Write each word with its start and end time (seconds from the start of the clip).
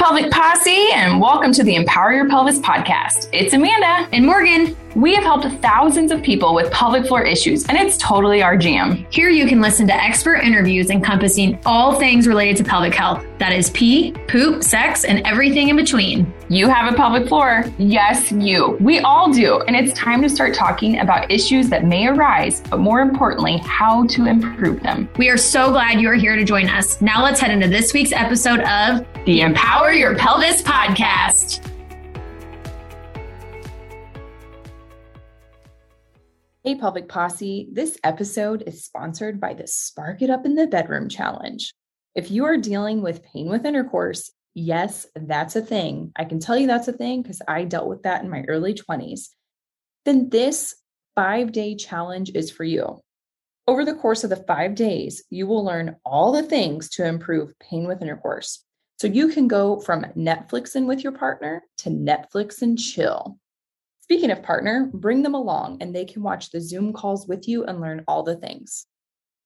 pelvic 0.00 0.30
posse, 0.30 0.92
and 0.94 1.20
welcome 1.20 1.52
to 1.52 1.62
the 1.62 1.74
Empower 1.74 2.14
Your 2.14 2.26
Pelvis 2.26 2.58
podcast. 2.60 3.28
It's 3.34 3.52
Amanda 3.52 4.08
and 4.14 4.24
Morgan. 4.24 4.74
We 4.96 5.14
have 5.14 5.22
helped 5.22 5.46
thousands 5.60 6.10
of 6.10 6.22
people 6.22 6.54
with 6.54 6.72
pelvic 6.72 7.06
floor 7.06 7.22
issues, 7.22 7.66
and 7.66 7.76
it's 7.76 7.98
totally 7.98 8.42
our 8.42 8.56
jam. 8.56 9.06
Here 9.10 9.28
you 9.28 9.46
can 9.46 9.60
listen 9.60 9.86
to 9.88 9.94
expert 9.94 10.36
interviews 10.36 10.88
encompassing 10.90 11.60
all 11.66 11.98
things 12.00 12.26
related 12.26 12.56
to 12.56 12.64
pelvic 12.64 12.94
health 12.94 13.24
that 13.38 13.52
is, 13.52 13.70
pee, 13.70 14.12
poop, 14.26 14.64
sex, 14.64 15.04
and 15.04 15.24
everything 15.26 15.68
in 15.68 15.76
between. 15.76 16.32
You 16.48 16.68
have 16.68 16.92
a 16.92 16.96
pelvic 16.96 17.28
floor. 17.28 17.64
Yes, 17.78 18.32
you. 18.32 18.76
We 18.80 18.98
all 19.00 19.30
do. 19.32 19.60
And 19.60 19.76
it's 19.76 19.96
time 19.96 20.20
to 20.22 20.28
start 20.28 20.54
talking 20.54 20.98
about 20.98 21.30
issues 21.30 21.68
that 21.68 21.84
may 21.84 22.08
arise, 22.08 22.60
but 22.68 22.80
more 22.80 23.00
importantly, 23.00 23.58
how 23.58 24.06
to 24.08 24.26
improve 24.26 24.82
them. 24.82 25.08
We 25.16 25.28
are 25.28 25.36
so 25.36 25.70
glad 25.70 26.00
you 26.00 26.08
are 26.08 26.14
here 26.14 26.34
to 26.34 26.44
join 26.44 26.68
us. 26.68 27.00
Now 27.00 27.22
let's 27.22 27.38
head 27.38 27.52
into 27.52 27.68
this 27.68 27.94
week's 27.94 28.12
episode 28.12 28.60
of 28.60 29.06
the 29.30 29.42
Empower 29.42 29.92
Your 29.92 30.16
Pelvis 30.16 30.60
podcast. 30.60 31.64
Hey, 36.64 36.74
Pelvic 36.74 37.08
Posse. 37.08 37.68
This 37.70 37.96
episode 38.02 38.64
is 38.66 38.84
sponsored 38.84 39.40
by 39.40 39.54
the 39.54 39.68
Spark 39.68 40.20
It 40.20 40.30
Up 40.30 40.44
in 40.44 40.56
the 40.56 40.66
Bedroom 40.66 41.08
Challenge. 41.08 41.72
If 42.16 42.32
you 42.32 42.44
are 42.44 42.56
dealing 42.56 43.02
with 43.02 43.22
pain 43.22 43.48
with 43.48 43.64
intercourse, 43.64 44.32
yes, 44.54 45.06
that's 45.14 45.54
a 45.54 45.62
thing. 45.62 46.10
I 46.16 46.24
can 46.24 46.40
tell 46.40 46.58
you 46.58 46.66
that's 46.66 46.88
a 46.88 46.92
thing 46.92 47.22
because 47.22 47.40
I 47.46 47.62
dealt 47.62 47.86
with 47.86 48.02
that 48.02 48.24
in 48.24 48.30
my 48.30 48.42
early 48.48 48.74
20s. 48.74 49.28
Then 50.04 50.30
this 50.30 50.74
five 51.14 51.52
day 51.52 51.76
challenge 51.76 52.32
is 52.34 52.50
for 52.50 52.64
you. 52.64 52.98
Over 53.68 53.84
the 53.84 53.94
course 53.94 54.24
of 54.24 54.30
the 54.30 54.44
five 54.48 54.74
days, 54.74 55.22
you 55.30 55.46
will 55.46 55.64
learn 55.64 55.94
all 56.04 56.32
the 56.32 56.42
things 56.42 56.88
to 56.94 57.06
improve 57.06 57.56
pain 57.60 57.86
with 57.86 58.02
intercourse. 58.02 58.64
So 59.00 59.06
you 59.06 59.28
can 59.28 59.48
go 59.48 59.80
from 59.80 60.04
Netflixing 60.14 60.84
with 60.84 61.02
your 61.02 61.14
partner 61.14 61.64
to 61.78 61.88
Netflix 61.88 62.60
and 62.60 62.78
chill. 62.78 63.38
Speaking 64.02 64.30
of 64.30 64.42
partner, 64.42 64.90
bring 64.92 65.22
them 65.22 65.32
along 65.32 65.78
and 65.80 65.94
they 65.96 66.04
can 66.04 66.22
watch 66.22 66.50
the 66.50 66.60
Zoom 66.60 66.92
calls 66.92 67.26
with 67.26 67.48
you 67.48 67.64
and 67.64 67.80
learn 67.80 68.04
all 68.06 68.22
the 68.22 68.36
things. 68.36 68.84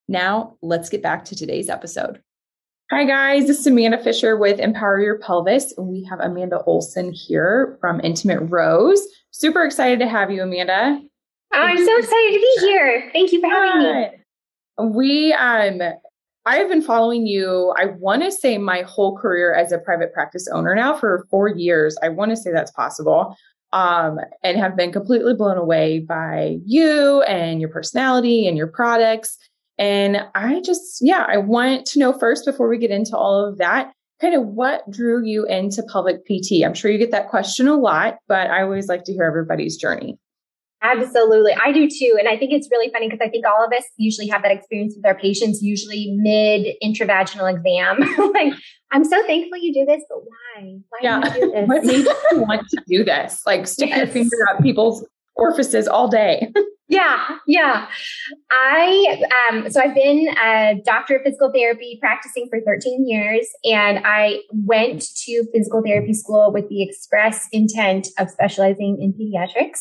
Now, 0.08 0.56
let's 0.60 0.88
get 0.88 1.04
back 1.04 1.24
to 1.26 1.36
today's 1.36 1.68
episode. 1.68 2.20
Hi, 2.90 3.04
guys. 3.04 3.46
This 3.46 3.60
is 3.60 3.66
Amanda 3.68 4.02
Fisher 4.02 4.36
with 4.36 4.58
Empower 4.58 5.00
Your 5.00 5.20
Pelvis. 5.20 5.72
We 5.78 6.02
have 6.10 6.18
Amanda 6.18 6.60
Olson 6.64 7.12
here 7.12 7.78
from 7.80 8.00
Intimate 8.00 8.40
Rose. 8.50 9.06
Super 9.30 9.64
excited 9.64 10.00
to 10.00 10.08
have 10.08 10.32
you, 10.32 10.42
Amanda. 10.42 11.00
Oh, 11.54 11.56
I'm 11.56 11.76
so 11.76 11.96
excited 11.96 12.32
to 12.32 12.40
be 12.40 12.66
here. 12.66 13.08
Thank 13.12 13.30
you 13.30 13.40
for 13.40 13.50
having 13.50 13.82
me. 13.82 14.08
We, 14.96 15.32
um, 15.32 15.80
I 16.46 16.56
have 16.56 16.68
been 16.68 16.82
following 16.82 17.26
you, 17.26 17.72
I 17.78 17.86
want 17.86 18.22
to 18.22 18.30
say 18.30 18.58
my 18.58 18.82
whole 18.82 19.16
career 19.16 19.54
as 19.54 19.72
a 19.72 19.78
private 19.78 20.12
practice 20.12 20.46
owner 20.52 20.74
now 20.74 20.94
for 20.94 21.26
four 21.30 21.48
years. 21.48 21.96
I 22.02 22.10
want 22.10 22.32
to 22.32 22.36
say 22.36 22.52
that's 22.52 22.70
possible 22.70 23.34
um, 23.72 24.18
and 24.42 24.58
have 24.58 24.76
been 24.76 24.92
completely 24.92 25.34
blown 25.34 25.56
away 25.56 26.00
by 26.00 26.58
you 26.66 27.22
and 27.22 27.60
your 27.60 27.70
personality 27.70 28.46
and 28.46 28.58
your 28.58 28.66
products. 28.66 29.38
And 29.78 30.18
I 30.34 30.60
just, 30.60 30.98
yeah, 31.00 31.24
I 31.26 31.38
want 31.38 31.86
to 31.86 31.98
know 31.98 32.12
first 32.12 32.44
before 32.44 32.68
we 32.68 32.78
get 32.78 32.90
into 32.90 33.16
all 33.16 33.44
of 33.44 33.56
that, 33.58 33.92
kind 34.20 34.34
of 34.34 34.46
what 34.46 34.88
drew 34.90 35.24
you 35.24 35.46
into 35.46 35.82
pelvic 35.82 36.24
PT? 36.26 36.62
I'm 36.64 36.74
sure 36.74 36.90
you 36.90 36.98
get 36.98 37.10
that 37.10 37.28
question 37.28 37.68
a 37.68 37.76
lot, 37.76 38.18
but 38.28 38.50
I 38.50 38.62
always 38.62 38.86
like 38.86 39.04
to 39.04 39.12
hear 39.12 39.24
everybody's 39.24 39.76
journey. 39.76 40.18
Absolutely. 40.84 41.52
I 41.54 41.72
do 41.72 41.88
too. 41.88 42.16
And 42.18 42.28
I 42.28 42.36
think 42.36 42.52
it's 42.52 42.68
really 42.70 42.90
funny 42.92 43.08
because 43.08 43.24
I 43.24 43.30
think 43.30 43.46
all 43.46 43.64
of 43.64 43.72
us 43.72 43.84
usually 43.96 44.28
have 44.28 44.42
that 44.42 44.52
experience 44.52 44.94
with 44.94 45.06
our 45.06 45.14
patients, 45.14 45.62
usually 45.62 46.14
mid 46.18 46.76
intravaginal 46.84 47.50
exam. 47.50 48.00
like, 48.34 48.52
I'm 48.92 49.04
so 49.04 49.26
thankful 49.26 49.58
you 49.58 49.72
do 49.72 49.86
this, 49.86 50.02
but 50.08 50.18
why? 50.18 50.76
Why 50.90 50.98
yeah. 51.02 51.20
do 51.20 51.28
you 51.40 51.46
do 51.46 51.52
this? 51.52 51.68
what 51.68 51.84
made 51.84 52.06
you 52.32 52.42
want 52.42 52.68
to 52.68 52.82
do 52.86 53.02
this? 53.02 53.40
Like 53.46 53.66
stick 53.66 53.88
yes. 53.88 53.98
your 53.98 54.06
finger 54.08 54.36
up 54.50 54.62
people's 54.62 55.06
orifices 55.36 55.88
all 55.88 56.08
day. 56.08 56.52
yeah, 56.88 57.38
yeah. 57.46 57.86
I 58.50 59.24
um 59.48 59.70
so 59.70 59.80
I've 59.80 59.94
been 59.94 60.28
a 60.28 60.82
doctor 60.84 61.16
of 61.16 61.22
physical 61.22 61.50
therapy 61.50 61.96
practicing 61.98 62.46
for 62.50 62.60
13 62.60 63.08
years 63.08 63.48
and 63.64 64.00
I 64.04 64.40
went 64.52 65.02
to 65.24 65.46
physical 65.54 65.82
therapy 65.84 66.12
school 66.12 66.52
with 66.52 66.68
the 66.68 66.82
express 66.82 67.48
intent 67.52 68.08
of 68.18 68.28
specializing 68.28 68.98
in 69.00 69.14
pediatrics. 69.14 69.80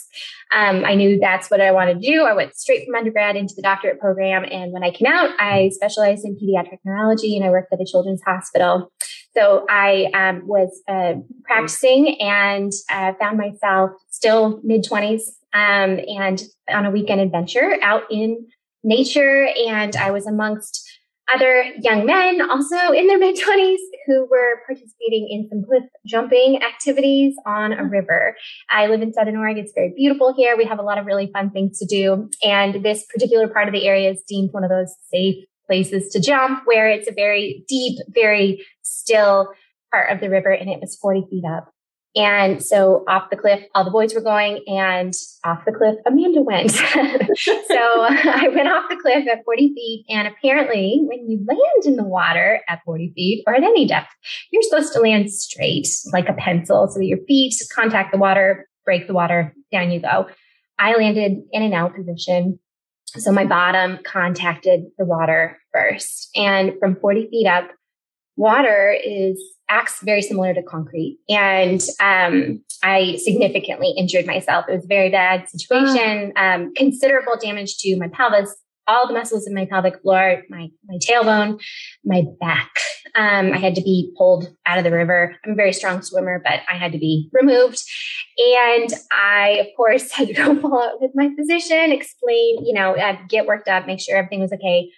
Um, 0.55 0.85
I 0.85 0.95
knew 0.95 1.19
that's 1.19 1.51
what 1.51 1.59
I 1.59 1.71
wanted 1.71 2.01
to 2.01 2.07
do. 2.07 2.23
I 2.23 2.33
went 2.33 2.55
straight 2.55 2.85
from 2.85 2.95
undergrad 2.95 3.35
into 3.35 3.53
the 3.53 3.63
doctorate 3.63 3.99
program 3.99 4.45
and 4.49 4.71
when 4.71 4.83
I 4.83 4.91
came 4.91 5.11
out, 5.11 5.31
I 5.39 5.71
specialized 5.73 6.23
in 6.23 6.37
pediatric 6.37 6.79
neurology 6.85 7.35
and 7.35 7.45
I 7.45 7.49
worked 7.49 7.73
at 7.73 7.81
a 7.81 7.85
children's 7.85 8.21
hospital. 8.25 8.91
So 9.35 9.65
I 9.69 10.09
um, 10.13 10.47
was 10.47 10.81
uh, 10.87 11.15
practicing 11.43 12.19
and 12.21 12.71
uh, 12.89 13.13
found 13.19 13.37
myself 13.37 13.91
still 14.09 14.59
mid 14.63 14.85
20s 14.85 15.21
um, 15.53 15.99
and 16.07 16.41
on 16.69 16.85
a 16.85 16.91
weekend 16.91 17.21
adventure 17.21 17.77
out 17.81 18.03
in 18.11 18.47
nature. 18.83 19.47
And 19.67 19.95
I 19.95 20.11
was 20.11 20.27
amongst 20.27 20.87
other 21.33 21.63
young 21.81 22.05
men 22.05 22.41
also 22.49 22.91
in 22.91 23.07
their 23.07 23.17
mid 23.17 23.35
20s 23.35 23.77
who 24.05 24.27
were 24.29 24.61
participating 24.67 25.27
in 25.29 25.47
some 25.49 25.63
cliff 25.63 25.83
jumping 26.05 26.61
activities 26.61 27.35
on 27.45 27.73
a 27.73 27.83
river. 27.83 28.35
I 28.69 28.87
live 28.87 29.01
in 29.01 29.13
Southern 29.13 29.37
Oregon. 29.37 29.63
It's 29.63 29.73
very 29.73 29.93
beautiful 29.95 30.33
here. 30.35 30.57
We 30.57 30.65
have 30.65 30.79
a 30.79 30.83
lot 30.83 30.97
of 30.97 31.05
really 31.05 31.31
fun 31.31 31.49
things 31.49 31.79
to 31.79 31.85
do. 31.85 32.29
And 32.43 32.83
this 32.83 33.05
particular 33.05 33.47
part 33.47 33.67
of 33.67 33.73
the 33.73 33.87
area 33.87 34.11
is 34.11 34.21
deemed 34.27 34.51
one 34.51 34.63
of 34.63 34.69
those 34.69 34.93
safe 35.11 35.45
places 35.65 36.09
to 36.09 36.19
jump 36.19 36.61
where 36.65 36.89
it's 36.89 37.07
a 37.07 37.13
very 37.13 37.63
deep, 37.67 37.99
very 38.09 38.65
still 38.81 39.49
part 39.91 40.11
of 40.11 40.19
the 40.19 40.29
river 40.29 40.51
and 40.51 40.69
it 40.69 40.79
was 40.79 40.97
40 40.97 41.25
feet 41.29 41.43
up. 41.45 41.73
And 42.15 42.63
so 42.63 43.03
off 43.07 43.31
the 43.31 43.37
cliff, 43.37 43.63
all 43.73 43.83
the 43.83 43.89
boys 43.89 44.13
were 44.13 44.21
going, 44.21 44.63
and 44.67 45.13
off 45.43 45.65
the 45.65 45.71
cliff, 45.71 45.95
Amanda 46.05 46.41
went. 46.41 46.69
so 46.71 46.83
I 46.85 48.49
went 48.53 48.67
off 48.67 48.85
the 48.87 48.99
cliff 49.01 49.27
at 49.27 49.43
40 49.43 49.73
feet. 49.73 50.05
And 50.09 50.27
apparently, 50.27 51.01
when 51.05 51.27
you 51.27 51.43
land 51.47 51.85
in 51.85 51.95
the 51.95 52.03
water 52.03 52.61
at 52.69 52.81
40 52.85 53.13
feet 53.15 53.43
or 53.47 53.55
at 53.55 53.63
any 53.63 53.87
depth, 53.87 54.09
you're 54.51 54.61
supposed 54.61 54.93
to 54.93 54.99
land 54.99 55.31
straight 55.31 55.87
like 56.11 56.29
a 56.29 56.33
pencil 56.33 56.87
so 56.87 56.99
that 56.99 57.05
your 57.05 57.19
feet 57.27 57.55
contact 57.73 58.11
the 58.11 58.19
water, 58.19 58.69
break 58.85 59.07
the 59.07 59.13
water, 59.13 59.55
down 59.71 59.89
you 59.89 59.99
go. 59.99 60.27
I 60.77 60.95
landed 60.95 61.41
in 61.51 61.63
an 61.63 61.73
L 61.73 61.89
position. 61.89 62.59
So 63.17 63.31
my 63.31 63.45
bottom 63.45 63.99
contacted 64.03 64.85
the 64.97 65.05
water 65.05 65.59
first. 65.71 66.29
And 66.35 66.73
from 66.79 66.95
40 66.95 67.27
feet 67.29 67.47
up, 67.47 67.69
water 68.35 68.95
is 69.03 69.41
acts 69.69 70.01
very 70.01 70.21
similar 70.21 70.53
to 70.53 70.63
concrete. 70.63 71.19
And 71.29 71.81
um, 71.99 72.63
I 72.83 73.17
significantly 73.17 73.93
injured 73.97 74.25
myself. 74.25 74.65
It 74.67 74.75
was 74.75 74.85
a 74.85 74.87
very 74.87 75.09
bad 75.09 75.49
situation, 75.49 76.33
um, 76.35 76.73
considerable 76.75 77.33
damage 77.41 77.77
to 77.77 77.95
my 77.97 78.07
pelvis, 78.07 78.55
all 78.87 79.07
the 79.07 79.13
muscles 79.13 79.47
in 79.47 79.53
my 79.53 79.65
pelvic 79.65 80.01
floor, 80.01 80.43
my, 80.49 80.69
my 80.85 80.97
tailbone, 80.97 81.61
my 82.03 82.23
back. 82.39 82.71
Um, 83.15 83.53
I 83.53 83.57
had 83.57 83.75
to 83.75 83.81
be 83.81 84.13
pulled 84.17 84.53
out 84.65 84.77
of 84.77 84.83
the 84.83 84.91
river. 84.91 85.35
I'm 85.45 85.51
a 85.51 85.55
very 85.55 85.73
strong 85.73 86.01
swimmer, 86.01 86.41
but 86.43 86.61
I 86.69 86.75
had 86.75 86.91
to 86.93 86.97
be 86.97 87.29
removed. 87.31 87.81
And 88.37 88.93
I, 89.11 89.61
of 89.61 89.67
course, 89.77 90.11
had 90.11 90.27
to 90.27 90.33
go 90.33 90.59
follow 90.59 90.81
up 90.81 90.97
with 90.99 91.11
my 91.15 91.29
physician, 91.37 91.91
explain, 91.91 92.65
you 92.65 92.73
know, 92.73 92.95
uh, 92.95 93.17
get 93.29 93.45
worked 93.45 93.67
up, 93.67 93.87
make 93.87 93.99
sure 93.99 94.17
everything 94.17 94.41
was 94.41 94.53
okay. 94.53 94.89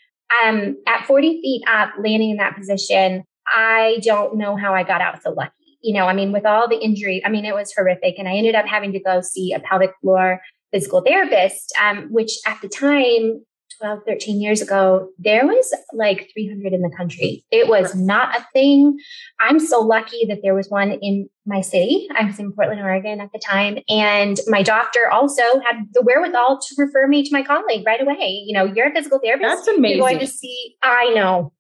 Um, 0.44 0.78
at 0.88 1.06
40 1.06 1.42
feet 1.42 1.64
up, 1.68 1.94
landing 2.00 2.32
in 2.32 2.38
that 2.38 2.56
position, 2.56 3.24
I 3.48 4.00
don't 4.02 4.38
know 4.38 4.56
how 4.56 4.74
I 4.74 4.84
got 4.84 5.02
out 5.02 5.22
so 5.22 5.32
lucky. 5.32 5.52
You 5.82 5.94
know, 5.94 6.08
I 6.08 6.14
mean, 6.14 6.32
with 6.32 6.46
all 6.46 6.68
the 6.68 6.80
injury, 6.80 7.22
I 7.24 7.30
mean, 7.30 7.46
it 7.46 7.54
was 7.54 7.72
horrific. 7.72 8.18
And 8.18 8.28
I 8.28 8.34
ended 8.34 8.56
up 8.56 8.66
having 8.66 8.92
to 8.94 9.00
go 9.00 9.22
see 9.22 9.54
a 9.54 9.60
pelvic 9.60 9.92
floor 10.02 10.42
physical 10.74 11.02
therapist, 11.02 11.74
um, 11.82 12.08
which 12.12 12.32
at 12.46 12.60
the 12.62 12.68
time, 12.68 13.46
12, 13.80 14.00
13 14.08 14.42
years 14.42 14.62
ago, 14.62 15.10
there 15.18 15.46
was 15.46 15.74
like 15.94 16.30
300 16.34 16.74
in 16.74 16.82
the 16.82 16.94
country. 16.96 17.44
It 17.52 17.68
was 17.68 17.96
not 17.96 18.38
a 18.38 18.46
thing. 18.54 18.98
I'm 19.42 19.60
so 19.60 19.80
lucky 19.80 20.26
that 20.28 20.40
there 20.44 20.54
was 20.54 20.70
one 20.70 20.92
in 20.92 21.30
my 21.46 21.62
city. 21.62 22.08
I 22.18 22.26
was 22.26 22.40
in 22.40 22.52
Portland, 22.52 22.82
Oregon 22.82 23.22
at 23.22 23.32
the 23.34 23.40
time. 23.40 23.80
And 23.90 24.40
my 24.48 24.64
doctor 24.64 25.10
also 25.12 25.44
had 25.66 25.86
the 25.94 26.02
wherewithal 26.02 26.60
to 26.60 26.76
refer 26.78 27.08
me 27.08 27.24
to 27.24 27.30
my 27.32 27.44
colleague 27.44 27.86
right 27.86 28.02
away. 28.02 28.44
You 28.46 28.54
know, 28.54 28.66
you're 28.66 28.90
a 28.90 28.94
physical 28.94 29.20
therapist. 29.24 29.66
That's 29.66 29.68
amazing. 29.68 29.98
You're 29.98 30.08
going 30.08 30.20
to 30.20 30.28
see, 30.28 30.76
I 30.82 31.12
know. 31.16 31.52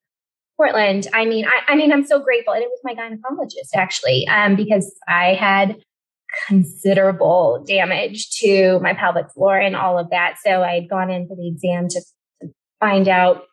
Portland. 0.57 1.07
I 1.13 1.25
mean, 1.25 1.45
I, 1.45 1.74
I 1.74 1.75
mean, 1.75 1.92
I'm 1.92 2.06
so 2.06 2.19
grateful. 2.19 2.54
And 2.54 2.63
it 2.63 2.69
was 2.69 2.80
my 2.84 2.95
gynecologist 2.95 3.75
actually, 3.75 4.25
um, 4.28 4.56
because 4.56 4.94
I 5.07 5.34
had 5.34 5.75
considerable 6.48 7.64
damage 7.68 8.30
to 8.40 8.80
my 8.80 8.94
pelvic 8.94 9.32
floor 9.32 9.58
and 9.58 9.76
all 9.76 9.98
of 9.98 10.10
that. 10.10 10.38
So 10.44 10.62
I 10.64 10.76
had 10.76 10.90
gone 10.90 11.10
in 11.10 11.28
for 11.28 11.36
the 11.36 11.48
exam 11.48 11.88
to, 11.90 12.02
to 12.42 12.50
find 12.80 13.08
out 13.08 13.44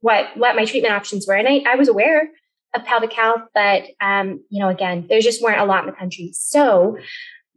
what, 0.00 0.36
what 0.36 0.56
my 0.56 0.64
treatment 0.64 0.94
options 0.94 1.26
were. 1.26 1.34
And 1.34 1.48
I, 1.48 1.62
I 1.66 1.76
was 1.76 1.88
aware 1.88 2.30
of 2.74 2.84
pelvic 2.84 3.12
health, 3.12 3.42
but, 3.54 3.84
um, 4.00 4.42
you 4.48 4.60
know, 4.60 4.68
again, 4.68 5.06
there 5.08 5.20
just 5.20 5.42
weren't 5.42 5.60
a 5.60 5.64
lot 5.64 5.84
in 5.84 5.90
the 5.90 5.96
country. 5.96 6.30
So 6.32 6.96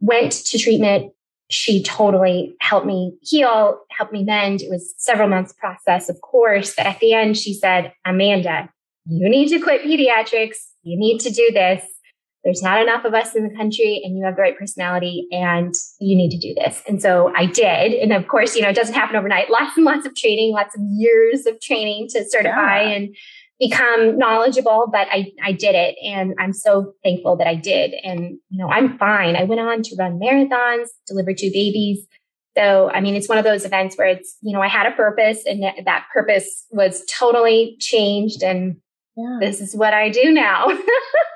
went 0.00 0.32
to 0.32 0.58
treatment. 0.58 1.12
She 1.48 1.82
totally 1.82 2.54
helped 2.60 2.86
me 2.86 3.16
heal, 3.22 3.80
helped 3.90 4.12
me 4.12 4.24
mend. 4.24 4.62
It 4.62 4.70
was 4.70 4.94
several 4.98 5.28
months 5.28 5.52
process, 5.52 6.08
of 6.08 6.20
course, 6.20 6.74
but 6.76 6.86
at 6.86 7.00
the 7.00 7.14
end, 7.14 7.36
she 7.36 7.54
said, 7.54 7.92
Amanda, 8.04 8.68
you 9.06 9.28
need 9.28 9.48
to 9.48 9.60
quit 9.60 9.82
pediatrics. 9.82 10.56
You 10.82 10.98
need 10.98 11.20
to 11.20 11.30
do 11.30 11.50
this. 11.52 11.82
There's 12.46 12.62
not 12.62 12.80
enough 12.80 13.04
of 13.04 13.12
us 13.12 13.34
in 13.34 13.42
the 13.42 13.54
country 13.56 14.00
and 14.04 14.16
you 14.16 14.24
have 14.24 14.36
the 14.36 14.42
right 14.42 14.56
personality 14.56 15.26
and 15.32 15.74
you 15.98 16.16
need 16.16 16.30
to 16.30 16.38
do 16.38 16.54
this. 16.54 16.80
And 16.86 17.02
so 17.02 17.32
I 17.34 17.46
did. 17.46 17.92
And 17.94 18.12
of 18.12 18.28
course, 18.28 18.54
you 18.54 18.62
know, 18.62 18.68
it 18.68 18.76
doesn't 18.76 18.94
happen 18.94 19.16
overnight. 19.16 19.50
Lots 19.56 19.76
and 19.76 19.84
lots 19.84 20.06
of 20.06 20.14
training, 20.14 20.52
lots 20.52 20.76
of 20.76 20.82
years 20.92 21.44
of 21.46 21.60
training 21.60 22.06
to 22.10 22.24
certify 22.28 22.82
yeah. 22.82 22.88
and 22.88 23.16
become 23.58 24.16
knowledgeable, 24.16 24.88
but 24.92 25.08
I, 25.10 25.32
I 25.42 25.52
did 25.52 25.74
it. 25.74 25.96
And 26.04 26.34
I'm 26.38 26.52
so 26.52 26.94
thankful 27.02 27.36
that 27.38 27.48
I 27.48 27.56
did. 27.56 27.94
And, 28.04 28.38
you 28.48 28.58
know, 28.58 28.68
I'm 28.68 28.96
fine. 28.96 29.34
I 29.34 29.42
went 29.42 29.60
on 29.60 29.82
to 29.82 29.96
run 29.98 30.20
marathons, 30.20 30.86
deliver 31.08 31.34
two 31.34 31.50
babies. 31.52 32.06
So, 32.56 32.90
I 32.90 33.00
mean, 33.00 33.16
it's 33.16 33.28
one 33.28 33.38
of 33.38 33.44
those 33.44 33.64
events 33.64 33.96
where 33.98 34.06
it's, 34.06 34.36
you 34.42 34.52
know, 34.52 34.62
I 34.62 34.68
had 34.68 34.86
a 34.86 34.94
purpose 34.94 35.44
and 35.46 35.64
that 35.64 36.06
purpose 36.14 36.64
was 36.70 37.02
totally 37.10 37.76
changed. 37.80 38.44
And 38.44 38.76
yeah. 39.16 39.38
this 39.40 39.60
is 39.60 39.74
what 39.74 39.94
I 39.94 40.10
do 40.10 40.30
now. 40.30 40.68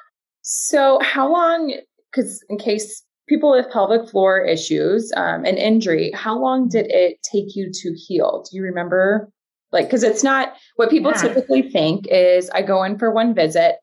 So, 0.52 0.99
how 1.00 1.31
long, 1.31 1.73
because 2.11 2.44
in 2.49 2.58
case 2.58 3.05
people 3.29 3.52
with 3.52 3.70
pelvic 3.70 4.11
floor 4.11 4.41
issues, 4.41 5.12
um, 5.17 5.44
an 5.44 5.56
injury, 5.56 6.11
how 6.12 6.37
long 6.37 6.69
did 6.69 6.91
it 6.91 7.23
take 7.23 7.55
you 7.55 7.70
to 7.73 7.94
heal? 7.94 8.44
Do 8.50 8.56
you 8.56 8.64
remember? 8.64 9.31
Like, 9.70 9.87
because 9.87 10.02
it's 10.02 10.25
not 10.25 10.55
what 10.75 10.91
people 10.91 11.12
yeah. 11.14 11.23
typically 11.23 11.70
think 11.70 12.08
is 12.08 12.50
I 12.50 12.62
go 12.62 12.82
in 12.82 12.99
for 12.99 13.12
one 13.12 13.32
visit, 13.32 13.76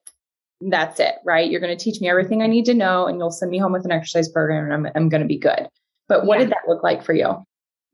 that's 0.60 1.00
it, 1.00 1.16
right? 1.24 1.50
You're 1.50 1.62
going 1.62 1.76
to 1.76 1.82
teach 1.82 2.02
me 2.02 2.10
everything 2.10 2.42
I 2.42 2.48
need 2.48 2.66
to 2.66 2.74
know, 2.74 3.08
and 3.08 3.18
you'll 3.18 3.32
send 3.32 3.50
me 3.50 3.60
home 3.60 3.72
with 3.72 3.86
an 3.86 3.94
exercise 3.94 4.28
program, 4.28 4.66
and 4.66 4.74
I'm, 4.74 4.92
I'm 4.94 5.08
going 5.08 5.22
to 5.22 5.28
be 5.28 5.40
good. 5.40 5.70
But 6.10 6.26
what 6.26 6.38
yeah. 6.40 6.48
did 6.48 6.52
that 6.52 6.68
look 6.68 6.84
like 6.84 7.02
for 7.02 7.14
you? 7.14 7.47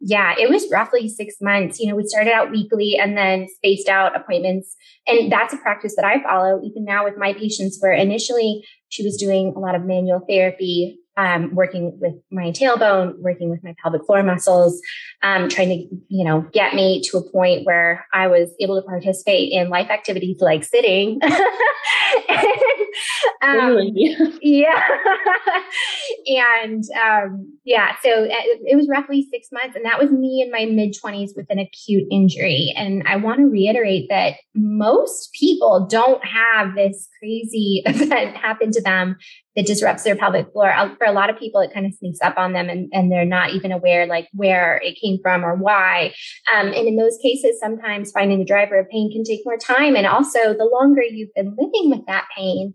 Yeah, 0.06 0.36
it 0.38 0.50
was 0.50 0.70
roughly 0.70 1.08
six 1.08 1.36
months. 1.40 1.80
You 1.80 1.88
know, 1.88 1.96
we 1.96 2.06
started 2.06 2.34
out 2.34 2.52
weekly 2.52 2.98
and 3.00 3.18
then 3.18 3.48
spaced 3.56 3.88
out 3.88 4.18
appointments. 4.18 4.76
And 5.08 5.32
that's 5.32 5.54
a 5.54 5.58
practice 5.58 5.96
that 5.96 6.04
I 6.04 6.22
follow 6.22 6.60
even 6.62 6.84
now 6.84 7.06
with 7.06 7.18
my 7.18 7.32
patients, 7.32 7.78
where 7.80 7.94
initially 7.94 8.66
she 8.90 9.06
was 9.06 9.16
doing 9.16 9.54
a 9.56 9.60
lot 9.60 9.76
of 9.76 9.86
manual 9.86 10.20
therapy, 10.28 11.00
um, 11.16 11.56
working 11.56 11.98
with 12.02 12.16
my 12.32 12.52
tailbone, 12.52 13.14
working 13.20 13.50
with 13.50 13.64
my 13.64 13.74
pelvic 13.82 14.06
floor 14.06 14.24
muscles, 14.24 14.82
um, 15.22 15.48
trying 15.48 15.70
to, 15.70 15.96
you 16.10 16.26
know, 16.26 16.46
get 16.52 16.74
me 16.74 17.02
to 17.06 17.18
a 17.18 17.32
point 17.32 17.66
where 17.66 18.06
I 18.12 18.28
was 18.28 18.54
able 18.60 18.82
to 18.82 18.86
participate 18.86 19.54
in 19.54 19.70
life 19.70 19.90
activities 19.90 20.42
like 20.42 20.66
sitting. 20.66 21.22
um, 23.42 23.80
yeah. 24.42 24.88
and 26.28 26.84
um, 27.04 27.54
yeah, 27.64 27.96
so 28.04 28.24
it, 28.24 28.32
uh, 28.32 28.60
it 28.66 28.76
was 28.76 28.88
roughly 28.90 29.28
six 29.32 29.48
months, 29.52 29.76
and 29.76 29.86
that 29.86 30.00
was 30.00 30.12
me 30.12 30.42
in 30.42 30.52
my 30.52 30.66
mid 30.66 30.94
20s 30.94 31.32
with 31.36 31.48
an 31.50 31.60
acute 31.60 32.08
injury. 32.12 32.74
And 32.76 33.04
I 33.08 33.16
want 33.16 33.40
to 33.40 33.46
reiterate 33.46 34.08
that 34.10 34.36
most 34.56 35.34
people 35.34 35.88
don't 35.90 36.24
have 36.26 36.76
this 36.76 37.10
crazy 37.20 37.82
event 37.86 38.36
happen 38.36 38.72
to 38.72 38.82
them 38.82 39.18
that 39.56 39.66
disrupts 39.66 40.04
their 40.04 40.16
pelvic 40.16 40.52
floor. 40.52 40.74
For 40.98 41.06
a 41.06 41.12
lot 41.12 41.30
of 41.30 41.38
people, 41.38 41.62
it 41.62 41.74
kind 41.74 41.86
of 41.86 41.94
sneaks 41.94 42.20
up 42.22 42.38
on 42.38 42.54
them 42.54 42.70
and, 42.70 42.90
and 42.92 43.12
they're 43.12 43.26
not 43.26 43.52
even 43.52 43.72
aware 43.72 44.08
like 44.08 44.28
where 44.34 44.82
it 44.84 45.00
came 45.00 45.20
from 45.22 45.46
or 45.46 45.56
why. 45.56 46.14
Um, 46.56 46.68
and 46.68 46.88
in 46.88 46.96
those 46.96 47.18
cases, 47.22 47.60
sometimes 47.60 48.12
finding 48.12 48.40
the 48.40 48.46
driver 48.46 48.80
of 48.80 48.90
pain 48.90 49.12
can 49.12 49.24
take 49.24 49.42
more 49.46 49.58
time. 49.58 49.96
And 49.96 50.08
also 50.08 50.54
the 50.54 50.70
longer 50.72 51.04
you've 51.04 51.34
been 51.36 51.56
living 51.58 51.92
with 51.92 52.06
that 52.08 52.26
pain, 52.36 52.74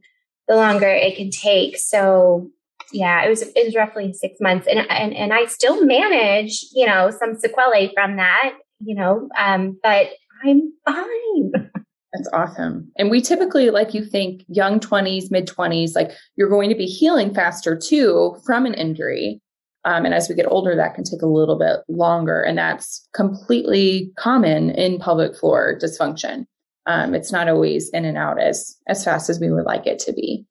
the 0.48 0.56
longer 0.56 0.88
it 0.88 1.16
can 1.16 1.30
take. 1.30 1.76
So 1.78 2.50
yeah, 2.92 3.24
it 3.24 3.28
was, 3.28 3.42
it 3.42 3.66
was 3.66 3.74
roughly 3.74 4.12
six 4.12 4.40
months 4.40 4.66
and, 4.66 4.90
and, 4.90 5.14
and 5.14 5.32
I 5.32 5.46
still 5.46 5.84
manage, 5.84 6.64
you 6.72 6.86
know, 6.86 7.10
some 7.10 7.38
sequelae 7.38 7.92
from 7.94 8.16
that, 8.16 8.54
you 8.80 8.94
know, 8.94 9.28
um, 9.38 9.78
but 9.82 10.08
I'm 10.44 10.72
fine. 10.84 11.52
That's 12.12 12.28
awesome. 12.32 12.90
And 12.96 13.10
we 13.10 13.20
typically, 13.20 13.70
like 13.70 13.92
you 13.92 14.04
think, 14.04 14.42
young 14.48 14.80
20s, 14.80 15.30
mid 15.30 15.46
20s, 15.46 15.94
like 15.94 16.10
you're 16.36 16.48
going 16.48 16.70
to 16.70 16.74
be 16.74 16.86
healing 16.86 17.34
faster 17.34 17.76
too 17.76 18.36
from 18.46 18.64
an 18.64 18.74
injury. 18.74 19.40
Um, 19.84 20.04
and 20.04 20.14
as 20.14 20.28
we 20.28 20.34
get 20.34 20.46
older, 20.48 20.74
that 20.74 20.94
can 20.94 21.04
take 21.04 21.22
a 21.22 21.26
little 21.26 21.58
bit 21.58 21.80
longer. 21.88 22.42
And 22.42 22.58
that's 22.58 23.06
completely 23.14 24.10
common 24.18 24.70
in 24.70 24.98
pelvic 24.98 25.36
floor 25.36 25.78
dysfunction. 25.80 26.46
Um, 26.88 27.14
it's 27.14 27.30
not 27.30 27.48
always 27.48 27.90
in 27.90 28.06
and 28.06 28.16
out 28.16 28.40
as, 28.40 28.76
as 28.88 29.04
fast 29.04 29.28
as 29.28 29.38
we 29.38 29.52
would 29.52 29.66
like 29.66 29.86
it 29.86 29.98
to 30.00 30.12
be. 30.12 30.46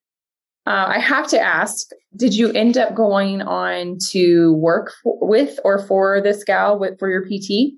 Uh, 0.67 0.85
I 0.89 0.99
have 0.99 1.27
to 1.29 1.39
ask, 1.39 1.87
did 2.15 2.35
you 2.35 2.51
end 2.51 2.77
up 2.77 2.93
going 2.93 3.41
on 3.41 3.97
to 4.09 4.53
work 4.53 4.93
for, 5.01 5.17
with 5.21 5.59
or 5.65 5.83
for 5.87 6.21
this 6.21 6.43
gal 6.43 6.77
with, 6.77 6.99
for 6.99 7.09
your 7.09 7.25
PT? 7.25 7.73